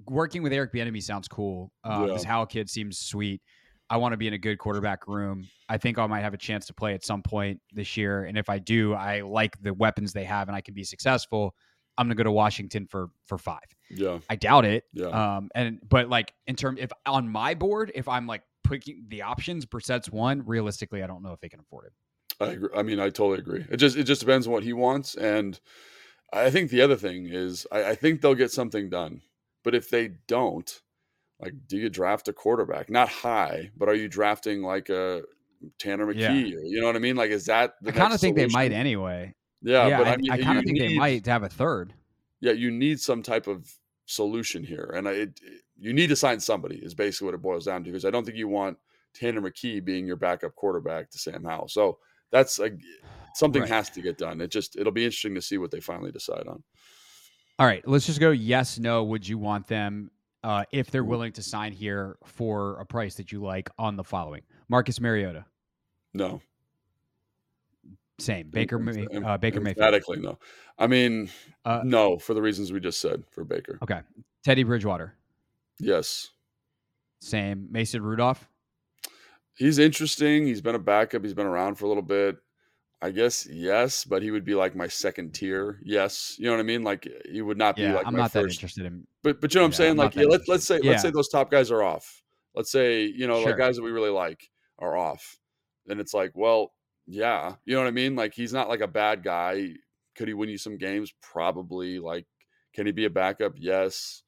Working 0.07 0.43
with 0.43 0.51
Eric 0.53 0.73
Bieniemy 0.73 1.01
sounds 1.01 1.27
cool. 1.27 1.71
Uh, 1.83 2.05
Yeah. 2.07 2.13
This 2.13 2.23
Howell 2.23 2.47
kid 2.47 2.69
seems 2.69 2.97
sweet. 2.97 3.41
I 3.89 3.97
want 3.97 4.13
to 4.13 4.17
be 4.17 4.27
in 4.27 4.33
a 4.33 4.37
good 4.37 4.57
quarterback 4.57 5.07
room. 5.07 5.47
I 5.69 5.77
think 5.77 5.99
I 5.99 6.07
might 6.07 6.21
have 6.21 6.33
a 6.33 6.37
chance 6.37 6.65
to 6.67 6.73
play 6.73 6.95
at 6.95 7.05
some 7.05 7.21
point 7.21 7.61
this 7.71 7.95
year. 7.95 8.23
And 8.25 8.35
if 8.37 8.49
I 8.49 8.57
do, 8.57 8.93
I 8.93 9.21
like 9.21 9.61
the 9.61 9.73
weapons 9.73 10.11
they 10.11 10.23
have 10.23 10.47
and 10.47 10.55
I 10.55 10.61
can 10.61 10.73
be 10.73 10.83
successful. 10.83 11.53
I'm 11.97 12.07
gonna 12.07 12.15
go 12.15 12.23
to 12.23 12.31
Washington 12.31 12.87
for 12.87 13.09
for 13.27 13.37
five. 13.37 13.63
Yeah. 13.89 14.19
I 14.29 14.35
doubt 14.35 14.65
it. 14.65 14.83
Yeah. 14.91 15.07
Um, 15.07 15.49
and 15.55 15.79
but 15.87 16.09
like 16.09 16.33
in 16.47 16.55
terms, 16.55 16.79
if 16.81 16.91
on 17.05 17.29
my 17.29 17.53
board, 17.53 17.91
if 17.95 18.07
I'm 18.07 18.27
like 18.27 18.41
picking 18.63 19.05
the 19.07 19.21
options, 19.21 19.65
Brissett's 19.65 20.09
one. 20.09 20.43
Realistically, 20.45 21.03
I 21.03 21.07
don't 21.07 21.21
know 21.21 21.31
if 21.31 21.39
they 21.39 21.49
can 21.49 21.59
afford 21.59 21.85
it. 21.85 21.93
I 22.41 22.47
agree. 22.53 22.69
I 22.75 22.81
mean, 22.83 22.99
I 22.99 23.09
totally 23.11 23.37
agree. 23.39 23.65
It 23.69 23.77
just 23.77 23.95
it 23.95 24.03
just 24.03 24.19
depends 24.19 24.47
on 24.47 24.51
what 24.53 24.63
he 24.63 24.73
wants, 24.73 25.15
and 25.15 25.57
I 26.33 26.49
think 26.49 26.69
the 26.69 26.81
other 26.81 26.95
thing 26.97 27.27
is 27.27 27.65
I, 27.71 27.91
I 27.91 27.95
think 27.95 28.19
they'll 28.21 28.35
get 28.35 28.51
something 28.51 28.89
done. 28.89 29.21
But 29.65 29.75
if 29.75 29.89
they 29.89 30.11
don't, 30.27 30.81
like, 31.41 31.53
do 31.67 31.77
you 31.77 31.89
draft 31.89 32.29
a 32.29 32.33
quarterback? 32.33 32.89
Not 32.89 33.09
high, 33.09 33.71
but 33.75 33.89
are 33.89 33.93
you 33.95 34.07
drafting 34.07 34.61
like 34.61 34.87
a 34.89 35.23
Tanner 35.79 36.09
Yeah. 36.11 36.29
McKee? 36.29 36.55
Or, 36.55 36.61
you 36.61 36.79
know 36.79 36.87
what 36.87 36.95
I 36.95 36.99
mean? 36.99 37.17
Like, 37.17 37.31
is 37.31 37.45
that 37.47 37.73
the 37.81 37.89
I 37.89 37.93
kind 37.93 38.13
of 38.13 38.21
think 38.21 38.37
they 38.37 38.47
might 38.47 38.71
anyway. 38.71 39.33
Yeah, 39.61 39.87
Yeah, 39.87 39.97
but 39.97 40.07
I, 40.07 40.13
I, 40.13 40.17
mean, 40.17 40.31
I 40.31 40.37
kind 40.41 40.59
of 40.59 40.63
think 40.63 40.77
they 40.79 40.87
need- 40.89 40.97
might 40.99 41.25
have 41.25 41.43
a 41.43 41.49
third. 41.49 41.93
Yeah, 42.39 42.51
you 42.53 42.69
need 42.71 42.99
some 43.01 43.23
type 43.23 43.47
of 43.47 43.69
solution 44.05 44.63
here, 44.63 44.93
and 44.95 45.07
I, 45.07 45.11
it, 45.13 45.39
you 45.79 45.91
need 45.93 46.07
to 46.07 46.15
sign 46.15 46.39
somebody. 46.39 46.77
Is 46.77 46.93
basically 46.93 47.25
what 47.25 47.33
it 47.33 47.41
boils 47.41 47.65
down 47.65 47.83
to. 47.83 47.89
Because 47.89 48.05
I 48.05 48.11
don't 48.11 48.23
think 48.23 48.37
you 48.37 48.47
want 48.47 48.77
Tanner 49.15 49.41
McKee 49.41 49.83
being 49.83 50.05
your 50.05 50.17
backup 50.17 50.53
quarterback 50.55 51.09
to 51.09 51.17
Sam 51.17 51.43
Howell. 51.43 51.69
So 51.69 51.97
that's 52.31 52.59
like 52.59 52.77
something 53.33 53.61
Right. 53.63 53.71
has 53.71 53.89
to 53.91 54.01
get 54.01 54.17
done. 54.19 54.41
It 54.41 54.51
just 54.51 54.75
it'll 54.75 54.91
be 54.91 55.05
interesting 55.05 55.33
to 55.35 55.41
see 55.41 55.57
what 55.57 55.71
they 55.71 55.79
finally 55.79 56.11
decide 56.11 56.45
on. 56.47 56.61
All 57.57 57.65
right, 57.65 57.87
let's 57.87 58.05
just 58.05 58.19
go 58.19 58.31
yes, 58.31 58.79
no. 58.79 59.03
Would 59.03 59.27
you 59.27 59.37
want 59.37 59.67
them 59.67 60.11
uh, 60.43 60.65
if 60.71 60.91
they're 60.91 61.03
willing 61.05 61.31
to 61.33 61.41
sign 61.41 61.71
here 61.71 62.17
for 62.25 62.79
a 62.79 62.85
price 62.85 63.15
that 63.15 63.31
you 63.31 63.41
like 63.41 63.69
on 63.77 63.95
the 63.95 64.03
following? 64.03 64.41
Marcus 64.67 64.99
Mariota, 64.99 65.45
No, 66.13 66.41
same. 68.19 68.49
Baker, 68.49 68.75
uh, 68.77 69.37
Baker 69.37 69.61
Mayfield. 69.61 69.77
emphatically 69.77 70.19
no. 70.19 70.37
I 70.77 70.87
mean, 70.87 71.29
Uh, 71.63 71.81
no 71.85 72.17
for 72.17 72.33
the 72.33 72.41
reasons 72.41 72.73
we 72.73 72.79
just 72.81 72.99
said 72.99 73.23
for 73.31 73.43
Baker. 73.45 73.77
Okay, 73.83 74.01
Teddy 74.43 74.63
Bridgewater, 74.63 75.13
Yes, 75.79 76.31
same. 77.21 77.67
Mason 77.71 78.01
Rudolph, 78.03 78.49
he's 79.55 79.79
interesting. 79.79 80.45
He's 80.45 80.61
been 80.61 80.75
a 80.75 80.79
backup. 80.79 81.23
He's 81.23 81.33
been 81.33 81.47
around 81.47 81.75
for 81.75 81.85
a 81.85 81.87
little 81.87 82.03
bit. 82.03 82.37
I 83.01 83.11
guess 83.11 83.45
yes, 83.49 84.05
but 84.05 84.23
he 84.23 84.31
would 84.31 84.45
be 84.45 84.55
like 84.55 84.75
my 84.75 84.87
second 84.87 85.33
tier. 85.33 85.79
Yes, 85.83 86.35
you 86.39 86.45
know 86.45 86.51
what 86.51 86.59
I 86.59 86.63
mean. 86.63 86.83
Like 86.83 87.07
he 87.29 87.41
would 87.41 87.57
not 87.57 87.75
be 87.75 87.83
yeah, 87.83 87.95
like 87.95 88.07
I'm 88.07 88.15
not 88.15 88.33
that 88.33 88.45
interested 88.45 88.85
in. 88.85 89.05
But 89.21 89.41
but 89.41 89.53
you 89.53 89.59
know 89.59 89.63
what 89.63 89.67
I'm 89.67 89.71
Yeah, 89.73 89.77
saying? 89.77 89.91
I'm 89.91 89.97
Like 89.97 90.15
yeah, 90.15 90.23
let's 90.27 90.47
let's 90.47 90.65
say 90.65 90.75
interested. 90.75 90.89
let's 90.91 91.01
say 91.03 91.11
those 91.11 91.29
top 91.29 91.51
guys 91.51 91.71
are 91.71 91.83
off. 91.83 92.21
Let's 92.55 92.71
say 92.71 93.03
you 93.03 93.27
know 93.27 93.41
Sure. 93.41 93.49
like 93.49 93.57
guys 93.57 93.75
that 93.75 93.83
we 93.83 93.91
really 93.91 94.09
like 94.09 94.49
are 94.79 94.95
off. 94.97 95.37
Then 95.85 95.99
it's 95.99 96.13
like, 96.13 96.31
well, 96.35 96.71
yeah, 97.05 97.55
you 97.65 97.75
know 97.75 97.81
what 97.81 97.87
I 97.87 97.91
mean? 97.91 98.15
Like 98.15 98.33
he's 98.33 98.53
not 98.53 98.69
like 98.69 98.81
a 98.81 98.87
bad 98.87 99.23
guy. 99.23 99.73
Could 100.15 100.27
he 100.29 100.33
win 100.33 100.49
you 100.49 100.57
some 100.57 100.77
games? 100.77 101.13
Probably. 101.21 101.99
Like, 101.99 102.25
can 102.73 102.85
he 102.85 102.91
be 102.93 103.05
a 103.05 103.09
backup? 103.09 103.53
Yes. 103.57 104.23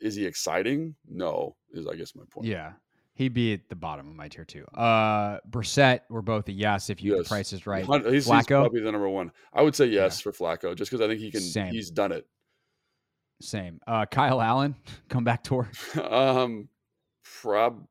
Is 0.00 0.14
he 0.14 0.24
exciting? 0.26 0.96
No. 1.06 1.56
Is 1.72 1.86
I 1.86 1.94
guess 1.94 2.14
my 2.16 2.24
point. 2.30 2.46
Yeah, 2.48 2.72
he'd 3.18 3.34
be 3.34 3.52
at 3.52 3.68
the 3.68 3.74
bottom 3.74 4.08
of 4.08 4.14
my 4.14 4.28
tier 4.28 4.44
two. 4.44 4.64
Uh, 4.74 5.40
Brissett, 5.50 6.02
we're 6.08 6.22
both 6.22 6.48
a 6.48 6.52
yes 6.52 6.88
if 6.88 7.02
you 7.02 7.18
the 7.18 7.24
price 7.24 7.52
is 7.52 7.66
right. 7.66 7.84
He's, 7.84 8.12
he's 8.12 8.28
Flacco? 8.28 8.60
probably 8.60 8.80
the 8.80 8.92
number 8.92 9.08
one. 9.08 9.32
I 9.52 9.60
would 9.60 9.74
say 9.74 9.86
yes 9.86 10.20
for 10.20 10.32
Flacco, 10.32 10.74
just 10.74 10.90
because 10.90 11.04
I 11.04 11.08
think 11.08 11.20
he 11.20 11.32
can. 11.32 11.40
Same. 11.40 11.72
He's 11.72 11.90
done 11.90 12.12
it. 12.12 12.26
Same. 13.42 13.80
Uh, 13.86 14.06
Kyle 14.06 14.40
Allen, 14.40 14.76
comeback 15.08 15.42
tour. 15.42 15.68
um, 16.08 16.68
prob, 17.42 17.86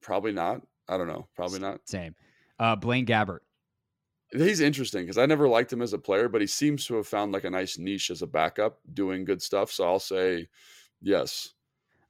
probably 0.00 0.32
not. 0.32 0.62
I 0.88 0.96
don't 0.96 1.08
know. 1.08 1.26
Probably 1.34 1.58
not. 1.58 1.80
Same. 1.86 2.14
Uh, 2.58 2.76
Blaine 2.76 3.04
Gabbert. 3.04 3.40
He's 4.30 4.60
interesting 4.60 5.02
because 5.02 5.18
I 5.18 5.26
never 5.26 5.48
liked 5.48 5.72
him 5.72 5.82
as 5.82 5.92
a 5.92 5.98
player, 5.98 6.28
but 6.28 6.40
he 6.40 6.46
seems 6.46 6.86
to 6.86 6.94
have 6.94 7.06
found 7.06 7.32
like 7.32 7.44
a 7.44 7.50
nice 7.50 7.78
niche 7.78 8.10
as 8.10 8.22
a 8.22 8.26
backup, 8.26 8.78
doing 8.94 9.24
good 9.24 9.42
stuff. 9.42 9.72
So 9.72 9.84
I'll 9.84 9.98
say 9.98 10.48
yes. 11.02 11.52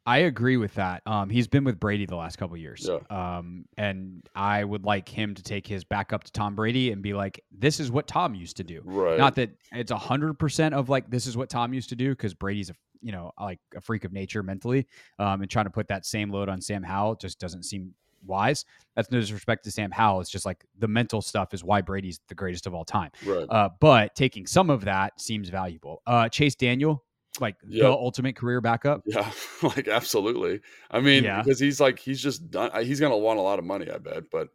I 0.04 0.18
agree 0.18 0.56
with 0.56 0.74
that. 0.74 1.02
Um, 1.06 1.30
he's 1.30 1.46
been 1.46 1.64
with 1.64 1.78
Brady 1.78 2.06
the 2.06 2.16
last 2.16 2.36
couple 2.36 2.56
years. 2.56 2.88
Yeah. 2.88 2.98
Um, 3.08 3.66
and 3.76 4.28
I 4.34 4.64
would 4.64 4.84
like 4.84 5.08
him 5.08 5.34
to 5.34 5.42
take 5.42 5.66
his 5.66 5.84
backup 5.84 6.24
to 6.24 6.32
Tom 6.32 6.56
Brady 6.56 6.90
and 6.90 7.02
be 7.02 7.14
like, 7.14 7.44
"This 7.56 7.78
is 7.78 7.90
what 7.92 8.08
Tom 8.08 8.34
used 8.34 8.56
to 8.56 8.64
do." 8.64 8.82
Right. 8.84 9.16
Not 9.16 9.36
that 9.36 9.50
it's 9.70 9.92
a 9.92 9.98
hundred 9.98 10.38
percent 10.38 10.74
of 10.74 10.88
like 10.88 11.08
this 11.08 11.26
is 11.26 11.36
what 11.36 11.48
Tom 11.50 11.72
used 11.72 11.88
to 11.90 11.96
do 11.96 12.10
because 12.10 12.34
Brady's 12.34 12.70
a 12.70 12.74
you 13.00 13.12
know 13.12 13.30
like 13.40 13.60
a 13.76 13.80
freak 13.80 14.04
of 14.04 14.12
nature 14.12 14.42
mentally, 14.42 14.86
um, 15.18 15.40
and 15.40 15.50
trying 15.50 15.66
to 15.66 15.70
put 15.70 15.88
that 15.88 16.04
same 16.04 16.30
load 16.30 16.48
on 16.48 16.60
Sam 16.60 16.82
Howell 16.82 17.16
just 17.16 17.38
doesn't 17.38 17.62
seem 17.64 17.94
wise. 18.24 18.64
That's 18.96 19.10
no 19.10 19.20
disrespect 19.20 19.64
to 19.64 19.70
Sam 19.70 19.90
Howell. 19.90 20.20
It's 20.20 20.30
just 20.30 20.46
like 20.46 20.64
the 20.78 20.88
mental 20.88 21.22
stuff 21.22 21.54
is 21.54 21.62
why 21.64 21.80
Brady's 21.80 22.20
the 22.28 22.34
greatest 22.34 22.66
of 22.66 22.74
all 22.74 22.84
time. 22.84 23.10
right. 23.24 23.46
Uh, 23.48 23.68
but 23.80 24.14
taking 24.14 24.46
some 24.46 24.70
of 24.70 24.84
that 24.84 25.20
seems 25.20 25.48
valuable. 25.48 26.02
Uh, 26.06 26.28
Chase 26.28 26.54
Daniel, 26.54 27.04
like 27.40 27.56
the 27.64 27.86
ultimate 27.90 28.36
career 28.36 28.60
backup. 28.60 29.02
yeah. 29.06 29.30
like 29.62 29.88
absolutely. 29.88 30.60
I 30.90 31.00
mean, 31.00 31.24
Yeah. 31.24 31.42
because 31.42 31.58
he's 31.58 31.80
like 31.80 31.98
he's 31.98 32.22
just 32.22 32.50
done. 32.50 32.70
He's 32.84 33.00
gonna 33.00 33.16
want 33.16 33.38
a 33.38 33.42
lot 33.42 33.58
of 33.58 33.64
money, 33.64 33.90
I 33.90 33.98
bet. 33.98 34.24
But 34.30 34.48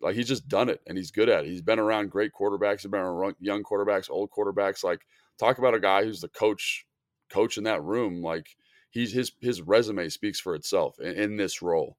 like 0.00 0.14
he's 0.16 0.28
just 0.28 0.48
done 0.48 0.68
it, 0.68 0.80
and 0.86 0.96
he's 0.96 1.10
good 1.10 1.28
at 1.28 1.44
it. 1.44 1.50
He's 1.50 1.62
been 1.62 1.78
around 1.78 2.10
great 2.10 2.32
quarterbacks. 2.32 2.82
He's 2.82 2.90
been 2.90 3.00
around 3.00 3.36
young 3.40 3.62
quarterbacks, 3.62 4.10
old 4.10 4.30
quarterbacks. 4.30 4.82
Like 4.82 5.00
talk 5.38 5.58
about 5.58 5.74
a 5.74 5.80
guy 5.80 6.04
who's 6.04 6.20
the 6.20 6.28
coach, 6.28 6.86
coach 7.30 7.56
in 7.58 7.64
that 7.64 7.82
room. 7.84 8.22
Like 8.22 8.56
he's 8.90 9.12
his 9.12 9.32
his 9.40 9.60
resume 9.62 10.08
speaks 10.08 10.40
for 10.40 10.54
itself 10.54 10.98
in, 11.00 11.12
in 11.14 11.36
this 11.36 11.62
role. 11.62 11.96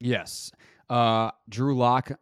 Yes. 0.00 0.52
Uh, 0.88 1.30
Drew 1.48 1.76
Lock, 1.76 2.12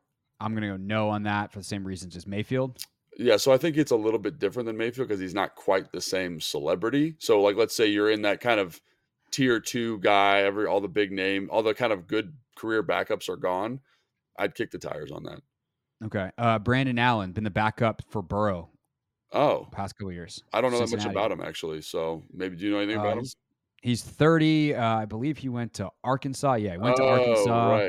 I'm 0.40 0.54
to 0.54 0.68
go 0.68 0.76
no 0.76 1.08
on 1.10 1.24
that 1.24 1.52
for 1.52 1.58
the 1.58 1.64
same 1.64 1.84
reasons 1.86 2.16
as 2.16 2.26
Mayfield. 2.26 2.78
Yeah, 3.20 3.36
so 3.36 3.52
I 3.52 3.58
think 3.58 3.76
it's 3.76 3.90
a 3.90 3.96
little 3.96 4.18
bit 4.18 4.38
different 4.38 4.66
than 4.66 4.78
Mayfield 4.78 5.08
because 5.08 5.20
he's 5.20 5.34
not 5.34 5.54
quite 5.54 5.92
the 5.92 6.00
same 6.00 6.40
celebrity. 6.40 7.16
So, 7.18 7.42
like, 7.42 7.54
let's 7.54 7.76
say 7.76 7.86
you're 7.86 8.10
in 8.10 8.22
that 8.22 8.40
kind 8.40 8.58
of 8.58 8.80
tier 9.30 9.60
two 9.60 9.98
guy, 9.98 10.40
every 10.40 10.66
all 10.66 10.80
the 10.80 10.88
big 10.88 11.12
name, 11.12 11.48
all 11.52 11.62
the 11.62 11.74
kind 11.74 11.92
of 11.92 12.06
good 12.06 12.32
career 12.56 12.82
backups 12.82 13.28
are 13.28 13.36
gone. 13.36 13.80
I'd 14.38 14.54
kick 14.54 14.70
the 14.70 14.78
tires 14.78 15.10
on 15.12 15.24
that. 15.24 15.40
Okay. 16.06 16.30
Uh, 16.38 16.58
Brandon 16.58 16.98
Allen, 16.98 17.32
been 17.32 17.44
the 17.44 17.50
backup 17.50 18.00
for 18.08 18.22
Burrow 18.22 18.70
Oh, 19.32 19.68
past 19.70 19.96
couple 19.96 20.12
years. 20.12 20.42
I 20.52 20.60
don't 20.60 20.72
know 20.72 20.80
that 20.80 20.90
much 20.90 21.04
about 21.04 21.30
him 21.30 21.40
actually. 21.40 21.82
So 21.82 22.22
maybe 22.32 22.56
do 22.56 22.64
you 22.64 22.72
know 22.72 22.78
anything 22.78 22.98
Uh, 22.98 23.02
about 23.02 23.12
him? 23.18 23.20
he's, 23.20 23.36
he's 23.82 24.02
30. 24.02 24.74
Uh, 24.74 24.82
I 24.96 25.04
believe 25.04 25.36
he 25.38 25.48
went 25.48 25.74
to 25.74 25.90
Arkansas. 26.02 26.54
Yeah, 26.54 26.72
he 26.72 26.78
went 26.78 26.96
to 26.96 27.02
oh, 27.02 27.08
Arkansas. 27.08 27.80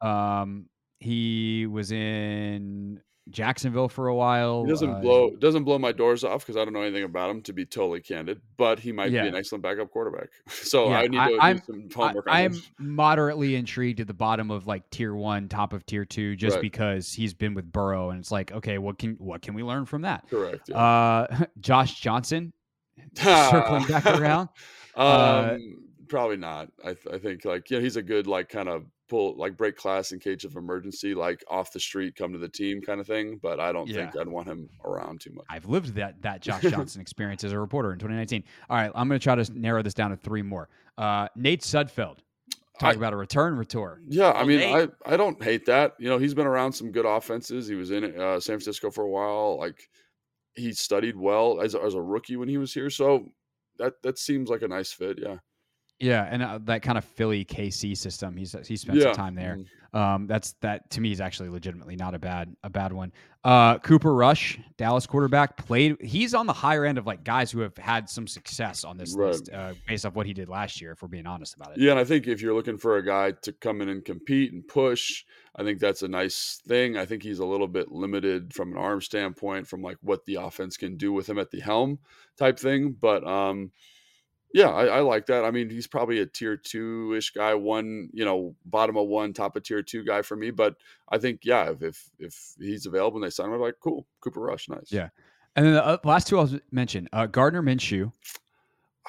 right. 0.00 0.40
Um, 0.40 0.66
he 1.00 1.66
was 1.66 1.92
in 1.92 3.00
Jacksonville 3.30 3.88
for 3.88 4.08
a 4.08 4.14
while. 4.14 4.64
He 4.64 4.70
doesn't 4.70 4.90
uh, 4.90 5.00
blow 5.00 5.30
doesn't 5.36 5.64
blow 5.64 5.78
my 5.78 5.92
doors 5.92 6.24
off 6.24 6.42
because 6.44 6.56
I 6.56 6.64
don't 6.64 6.72
know 6.74 6.82
anything 6.82 7.04
about 7.04 7.30
him 7.30 7.42
to 7.42 7.52
be 7.52 7.64
totally 7.64 8.00
candid. 8.00 8.40
But 8.56 8.78
he 8.78 8.92
might 8.92 9.10
Yeah. 9.10 9.22
be 9.22 9.28
an 9.28 9.34
excellent 9.34 9.62
backup 9.62 9.90
quarterback. 9.90 10.28
So 10.50 10.88
Yeah, 10.90 10.98
I 10.98 11.02
need 11.08 11.16
to 11.16 11.36
I'm- 11.40 11.56
do 11.58 11.62
some 11.66 11.88
I, 12.02 12.06
homework 12.06 12.26
on 12.26 12.34
I'm 12.36 12.52
him. 12.54 12.62
moderately 12.78 13.56
intrigued 13.56 14.00
at 14.00 14.06
the 14.06 14.14
bottom 14.14 14.50
of 14.50 14.66
like 14.66 14.88
tier 14.90 15.14
one, 15.14 15.48
top 15.48 15.72
of 15.72 15.84
tier 15.86 16.04
two, 16.04 16.36
just 16.36 16.56
Right. 16.56 16.62
because 16.62 17.12
he's 17.12 17.34
been 17.34 17.54
with 17.54 17.70
Burrow, 17.72 18.10
and 18.10 18.18
it's 18.20 18.30
like, 18.30 18.52
okay, 18.52 18.78
what 18.78 18.98
can 18.98 19.16
what 19.18 19.42
can 19.42 19.54
we 19.54 19.62
learn 19.62 19.86
from 19.86 20.02
that? 20.02 20.28
Correct. 20.28 20.68
Yeah. 20.68 20.76
Uh, 20.76 21.44
Josh 21.60 22.00
Johnson, 22.00 22.52
circling 23.14 23.86
back 23.86 24.06
around. 24.06 24.48
Um, 24.96 25.06
Uh, 25.06 25.56
probably 26.08 26.36
not. 26.36 26.68
I, 26.84 26.94
th- 26.94 27.06
I 27.12 27.18
think 27.18 27.44
like 27.44 27.70
yeah, 27.70 27.78
he's 27.80 27.96
a 27.96 28.02
good 28.02 28.26
like 28.26 28.48
kind 28.48 28.68
of 28.68 28.84
pull 29.10 29.36
like 29.36 29.56
break 29.56 29.76
class 29.76 30.12
in 30.12 30.20
case 30.20 30.44
of 30.44 30.56
emergency, 30.56 31.14
like 31.14 31.44
off 31.50 31.72
the 31.72 31.80
street, 31.80 32.14
come 32.16 32.32
to 32.32 32.38
the 32.38 32.48
team 32.48 32.80
kind 32.86 33.00
of 33.00 33.06
thing. 33.06 33.38
But 33.42 33.60
I 33.60 33.72
don't 33.72 33.86
think 33.86 34.16
I'd 34.16 34.28
want 34.28 34.46
him 34.46 34.70
around 34.84 35.20
too 35.20 35.32
much. 35.34 35.44
I've 35.50 35.66
lived 35.66 35.94
that 35.96 36.22
that 36.22 36.40
Josh 36.42 36.62
Johnson 36.62 37.02
experience 37.02 37.44
as 37.44 37.52
a 37.52 37.58
reporter 37.58 37.92
in 37.92 37.98
2019. 37.98 38.44
All 38.70 38.76
right, 38.78 38.90
I'm 38.94 39.08
going 39.08 39.20
to 39.20 39.22
try 39.22 39.34
to 39.34 39.58
narrow 39.58 39.82
this 39.82 39.92
down 39.94 40.10
to 40.10 40.16
three 40.16 40.42
more. 40.42 40.68
Uh, 40.96 41.28
Nate 41.36 41.62
Sudfeld, 41.62 42.18
talk 42.78 42.92
I- 42.94 42.96
about 42.96 43.12
a 43.12 43.16
return 43.16 43.56
retour. 43.56 44.00
Yeah, 44.08 44.30
I 44.32 44.44
mean, 44.44 44.60
Nate- 44.60 44.90
I, 45.06 45.14
I 45.14 45.16
don't 45.16 45.42
hate 45.42 45.66
that. 45.66 45.94
You 45.98 46.08
know, 46.08 46.18
he's 46.18 46.34
been 46.34 46.46
around 46.46 46.72
some 46.72 46.90
good 46.92 47.06
offenses. 47.06 47.66
He 47.66 47.74
was 47.74 47.90
in 47.90 48.04
uh, 48.18 48.40
San 48.40 48.54
Francisco 48.56 48.90
for 48.90 49.04
a 49.04 49.10
while. 49.10 49.58
Like 49.58 49.80
he 50.54 50.72
studied 50.72 51.16
well 51.16 51.60
as 51.60 51.74
as 51.74 51.94
a 51.94 52.00
rookie 52.00 52.36
when 52.36 52.48
he 52.48 52.58
was 52.58 52.72
here. 52.72 52.90
So 52.90 53.26
that 53.78 53.94
that 54.02 54.18
seems 54.18 54.48
like 54.50 54.62
a 54.62 54.68
nice 54.68 54.92
fit. 54.92 55.18
Yeah. 55.20 55.36
Yeah, 56.00 56.26
and 56.28 56.42
uh, 56.42 56.58
that 56.64 56.82
kind 56.82 56.96
of 56.96 57.04
Philly 57.04 57.44
KC 57.44 57.96
system. 57.96 58.36
He's 58.36 58.56
he 58.66 58.76
spent 58.76 58.98
yeah. 58.98 59.04
some 59.04 59.14
time 59.14 59.34
there. 59.34 59.58
Mhm. 59.58 59.66
Um, 59.92 60.26
that's 60.28 60.52
that 60.60 60.88
to 60.90 61.00
me 61.00 61.10
is 61.10 61.20
actually 61.20 61.48
legitimately 61.48 61.96
not 61.96 62.14
a 62.14 62.18
bad 62.18 62.54
a 62.62 62.70
bad 62.70 62.92
one. 62.92 63.12
Uh, 63.42 63.78
Cooper 63.78 64.14
Rush, 64.14 64.58
Dallas 64.76 65.06
quarterback, 65.06 65.56
played. 65.56 65.96
He's 66.00 66.32
on 66.32 66.46
the 66.46 66.52
higher 66.52 66.84
end 66.84 66.96
of 66.96 67.06
like 67.06 67.24
guys 67.24 67.50
who 67.50 67.60
have 67.60 67.76
had 67.76 68.08
some 68.08 68.26
success 68.26 68.84
on 68.84 68.96
this 68.96 69.14
Right. 69.16 69.28
list, 69.28 69.50
uh, 69.52 69.74
based 69.88 70.06
off 70.06 70.14
what 70.14 70.26
he 70.26 70.32
did 70.32 70.48
last 70.48 70.80
year. 70.80 70.92
If 70.92 71.02
we're 71.02 71.08
being 71.08 71.26
honest 71.26 71.54
about 71.56 71.72
it. 71.72 71.78
Yeah, 71.80 71.90
and 71.90 72.00
I 72.00 72.04
think 72.04 72.28
if 72.28 72.40
you're 72.40 72.54
looking 72.54 72.78
for 72.78 72.98
a 72.98 73.04
guy 73.04 73.32
to 73.32 73.52
come 73.52 73.80
in 73.80 73.88
and 73.88 74.04
compete 74.04 74.52
and 74.52 74.66
push, 74.66 75.24
I 75.56 75.64
think 75.64 75.80
that's 75.80 76.02
a 76.02 76.08
nice 76.08 76.62
thing. 76.68 76.96
I 76.96 77.04
think 77.04 77.22
he's 77.22 77.40
a 77.40 77.46
little 77.46 77.68
bit 77.68 77.90
limited 77.90 78.54
from 78.54 78.72
an 78.72 78.78
arm 78.78 79.00
standpoint, 79.02 79.66
from 79.66 79.82
like 79.82 79.96
what 80.02 80.24
the 80.24 80.36
offense 80.36 80.76
can 80.76 80.96
do 80.96 81.12
with 81.12 81.28
him 81.28 81.38
at 81.38 81.50
the 81.50 81.60
helm 81.60 81.98
type 82.38 82.58
thing. 82.58 82.92
But 82.98 83.26
um, 83.26 83.72
yeah, 84.52 84.70
I, 84.70 84.86
I 84.86 85.00
like 85.00 85.26
that. 85.26 85.44
I 85.44 85.50
mean, 85.50 85.70
he's 85.70 85.86
probably 85.86 86.20
a 86.20 86.26
tier 86.26 86.56
two 86.56 87.14
ish 87.16 87.30
guy, 87.30 87.54
one 87.54 88.08
you 88.12 88.24
know, 88.24 88.54
bottom 88.64 88.96
of 88.96 89.06
one, 89.06 89.32
top 89.32 89.56
of 89.56 89.62
tier 89.62 89.82
two 89.82 90.04
guy 90.04 90.22
for 90.22 90.36
me. 90.36 90.50
But 90.50 90.76
I 91.08 91.18
think 91.18 91.40
yeah, 91.44 91.70
if 91.70 91.82
if, 91.82 92.10
if 92.18 92.54
he's 92.58 92.86
available 92.86 93.18
and 93.18 93.24
they 93.24 93.30
sign 93.30 93.46
him, 93.46 93.54
I'm 93.54 93.60
like, 93.60 93.76
cool, 93.80 94.06
Cooper 94.20 94.40
Rush, 94.40 94.68
nice. 94.68 94.90
Yeah. 94.90 95.08
And 95.56 95.66
then 95.66 95.74
the 95.74 95.84
uh, 95.84 95.98
last 96.04 96.28
two 96.28 96.38
I'll 96.38 96.50
mention 96.70 97.08
uh, 97.12 97.26
Gardner 97.26 97.62
Minshew. 97.62 98.12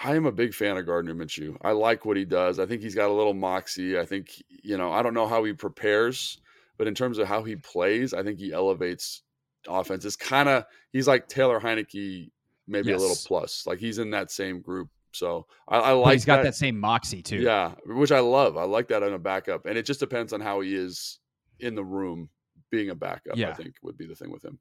I 0.04 0.16
am 0.16 0.26
a 0.26 0.32
big 0.32 0.54
fan 0.54 0.78
of 0.78 0.86
Gardner 0.86 1.14
Minshew. 1.14 1.58
I 1.62 1.72
like 1.72 2.06
what 2.06 2.18
he 2.18 2.26
does. 2.26 2.60
I 2.60 2.66
think 2.66 2.82
he's 2.82 2.96
got 2.96 3.10
a 3.10 3.14
little 3.14 3.36
moxie. 3.36 4.00
I 4.00 4.06
think, 4.06 4.42
you 4.50 4.78
know, 4.78 4.92
I 4.92 5.04
don't 5.04 5.14
know 5.14 5.28
how 5.28 5.44
he 5.44 5.54
prepares, 5.54 6.40
but 6.78 6.88
in 6.88 6.96
terms 6.96 7.20
of 7.20 7.28
how 7.28 7.44
he 7.44 7.56
plays, 7.56 8.14
I 8.14 8.24
think 8.24 8.40
he 8.40 8.52
elevates 8.52 9.22
offenses. 9.68 10.16
Kind 10.16 10.50
of, 10.50 10.66
he's 10.92 11.08
like 11.08 11.28
Taylor 11.28 11.60
Heinicke, 11.60 12.32
maybe 12.68 12.90
yes. 12.90 13.00
a 13.00 13.02
little 13.02 13.18
plus. 13.28 13.68
Like 13.68 13.78
he's 13.78 14.00
in 14.00 14.10
that 14.12 14.32
same 14.32 14.62
group. 14.62 14.90
So 15.12 15.47
I, 15.67 15.78
I 15.78 15.91
like. 15.91 16.06
But 16.06 16.13
he's 16.13 16.26
got 16.26 16.38
that. 16.38 16.43
that 16.43 16.56
same 16.56 16.80
moxie 16.80 17.21
too. 17.21 17.38
Yeah, 17.38 17.74
which 17.86 18.12
I 18.12 18.19
love. 18.19 18.58
I 18.58 18.63
like 18.63 18.88
that 18.89 19.04
on 19.04 19.13
a 19.13 19.19
backup, 19.19 19.65
and 19.65 19.78
it 19.78 19.86
just 19.86 20.00
depends 20.00 20.34
on 20.34 20.41
how 20.41 20.62
he 20.62 20.76
is 20.76 21.19
in 21.60 21.76
the 21.76 21.84
room 21.84 22.30
being 22.71 22.89
a 22.89 22.95
backup. 22.95 23.36
Yeah. 23.36 23.50
I 23.50 23.54
think 23.54 23.76
would 23.84 23.97
be 23.97 24.08
the 24.08 24.15
thing 24.15 24.32
with 24.32 24.43
him. 24.43 24.60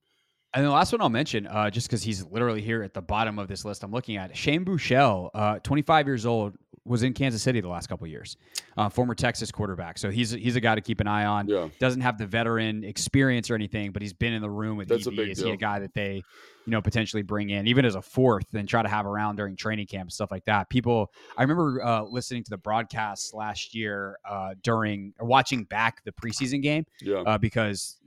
And 0.52 0.64
the 0.64 0.70
last 0.70 0.90
one 0.90 1.00
I'll 1.00 1.08
mention, 1.08 1.46
uh, 1.46 1.70
just 1.70 1.86
because 1.86 2.02
he's 2.02 2.26
literally 2.26 2.60
here 2.60 2.82
at 2.82 2.92
the 2.92 3.02
bottom 3.02 3.38
of 3.38 3.46
this 3.46 3.64
list 3.64 3.84
I'm 3.84 3.92
looking 3.92 4.16
at, 4.16 4.36
Shane 4.36 4.64
Buechele, 4.64 5.30
uh, 5.32 5.58
25 5.60 6.06
years 6.06 6.26
old, 6.26 6.56
was 6.84 7.02
in 7.02 7.12
Kansas 7.12 7.42
City 7.42 7.60
the 7.60 7.68
last 7.68 7.88
couple 7.88 8.06
years, 8.06 8.36
uh, 8.76 8.88
former 8.88 9.14
Texas 9.14 9.52
quarterback. 9.52 9.98
So 9.98 10.10
he's 10.10 10.30
he's 10.30 10.56
a 10.56 10.60
guy 10.60 10.74
to 10.74 10.80
keep 10.80 11.00
an 11.00 11.06
eye 11.06 11.24
on. 11.24 11.46
Yeah. 11.46 11.68
Doesn't 11.78 12.00
have 12.00 12.18
the 12.18 12.26
veteran 12.26 12.84
experience 12.84 13.50
or 13.50 13.54
anything, 13.54 13.92
but 13.92 14.02
he's 14.02 14.12
been 14.12 14.32
in 14.32 14.42
the 14.42 14.50
room 14.50 14.76
with 14.76 14.88
That's 14.88 15.06
EB. 15.06 15.18
Is 15.20 15.38
deal. 15.38 15.48
he 15.48 15.52
a 15.52 15.56
guy 15.56 15.78
that 15.78 15.94
they, 15.94 16.14
you 16.14 16.70
know, 16.70 16.80
potentially 16.80 17.22
bring 17.22 17.50
in 17.50 17.66
even 17.66 17.84
as 17.84 17.94
a 17.94 18.02
fourth 18.02 18.54
and 18.54 18.68
try 18.68 18.82
to 18.82 18.88
have 18.88 19.06
around 19.06 19.36
during 19.36 19.56
training 19.56 19.86
camp 19.86 20.04
and 20.04 20.12
stuff 20.12 20.30
like 20.30 20.44
that? 20.46 20.68
People, 20.70 21.12
I 21.36 21.42
remember 21.42 21.84
uh, 21.84 22.02
listening 22.02 22.44
to 22.44 22.50
the 22.50 22.58
broadcasts 22.58 23.34
last 23.34 23.74
year 23.74 24.18
uh, 24.28 24.54
during 24.62 25.12
or 25.18 25.26
watching 25.26 25.64
back 25.64 26.02
the 26.04 26.12
preseason 26.12 26.62
game, 26.62 26.86
yeah. 27.02 27.18
Uh, 27.18 27.38
because 27.38 27.98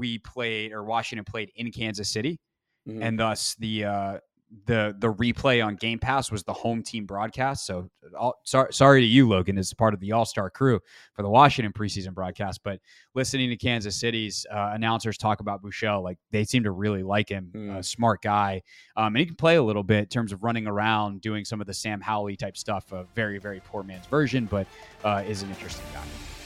we 0.00 0.18
played 0.18 0.72
or 0.72 0.82
Washington 0.82 1.24
played 1.24 1.52
in 1.54 1.70
Kansas 1.70 2.08
City, 2.08 2.40
mm-hmm. 2.88 3.02
and 3.02 3.18
thus 3.18 3.54
the 3.56 3.84
uh, 3.84 4.18
the 4.66 4.96
the 4.98 5.12
replay 5.12 5.64
on 5.64 5.76
Game 5.76 5.98
Pass 5.98 6.32
was 6.32 6.42
the 6.42 6.52
home 6.52 6.82
team 6.82 7.04
broadcast. 7.04 7.66
So, 7.66 7.88
all, 8.18 8.40
sorry, 8.44 8.72
sorry 8.72 9.00
to 9.02 9.06
you, 9.06 9.28
Logan, 9.28 9.58
as 9.58 9.72
part 9.74 9.94
of 9.94 10.00
the 10.00 10.12
All 10.12 10.24
Star 10.24 10.50
crew 10.50 10.80
for 11.14 11.22
the 11.22 11.28
Washington 11.28 11.72
preseason 11.72 12.14
broadcast. 12.14 12.60
But 12.64 12.80
listening 13.14 13.50
to 13.50 13.56
Kansas 13.56 14.00
City's 14.00 14.46
uh, 14.50 14.70
announcers 14.72 15.18
talk 15.18 15.40
about 15.40 15.62
Buechele, 15.62 16.02
like 16.02 16.18
they 16.32 16.44
seem 16.44 16.64
to 16.64 16.72
really 16.72 17.02
like 17.02 17.28
him, 17.28 17.52
mm. 17.54 17.76
a 17.76 17.82
smart 17.82 18.22
guy, 18.22 18.62
um, 18.96 19.08
and 19.08 19.18
he 19.18 19.26
can 19.26 19.36
play 19.36 19.56
a 19.56 19.62
little 19.62 19.84
bit 19.84 20.00
in 20.00 20.06
terms 20.06 20.32
of 20.32 20.42
running 20.42 20.66
around, 20.66 21.20
doing 21.20 21.44
some 21.44 21.60
of 21.60 21.66
the 21.66 21.74
Sam 21.74 22.00
Howley 22.00 22.36
type 22.36 22.56
stuff. 22.56 22.90
A 22.92 23.04
very 23.14 23.38
very 23.38 23.60
poor 23.64 23.82
man's 23.82 24.06
version, 24.06 24.46
but 24.46 24.66
uh, 25.04 25.22
is 25.26 25.42
an 25.42 25.50
interesting 25.50 25.86
guy. 25.92 26.39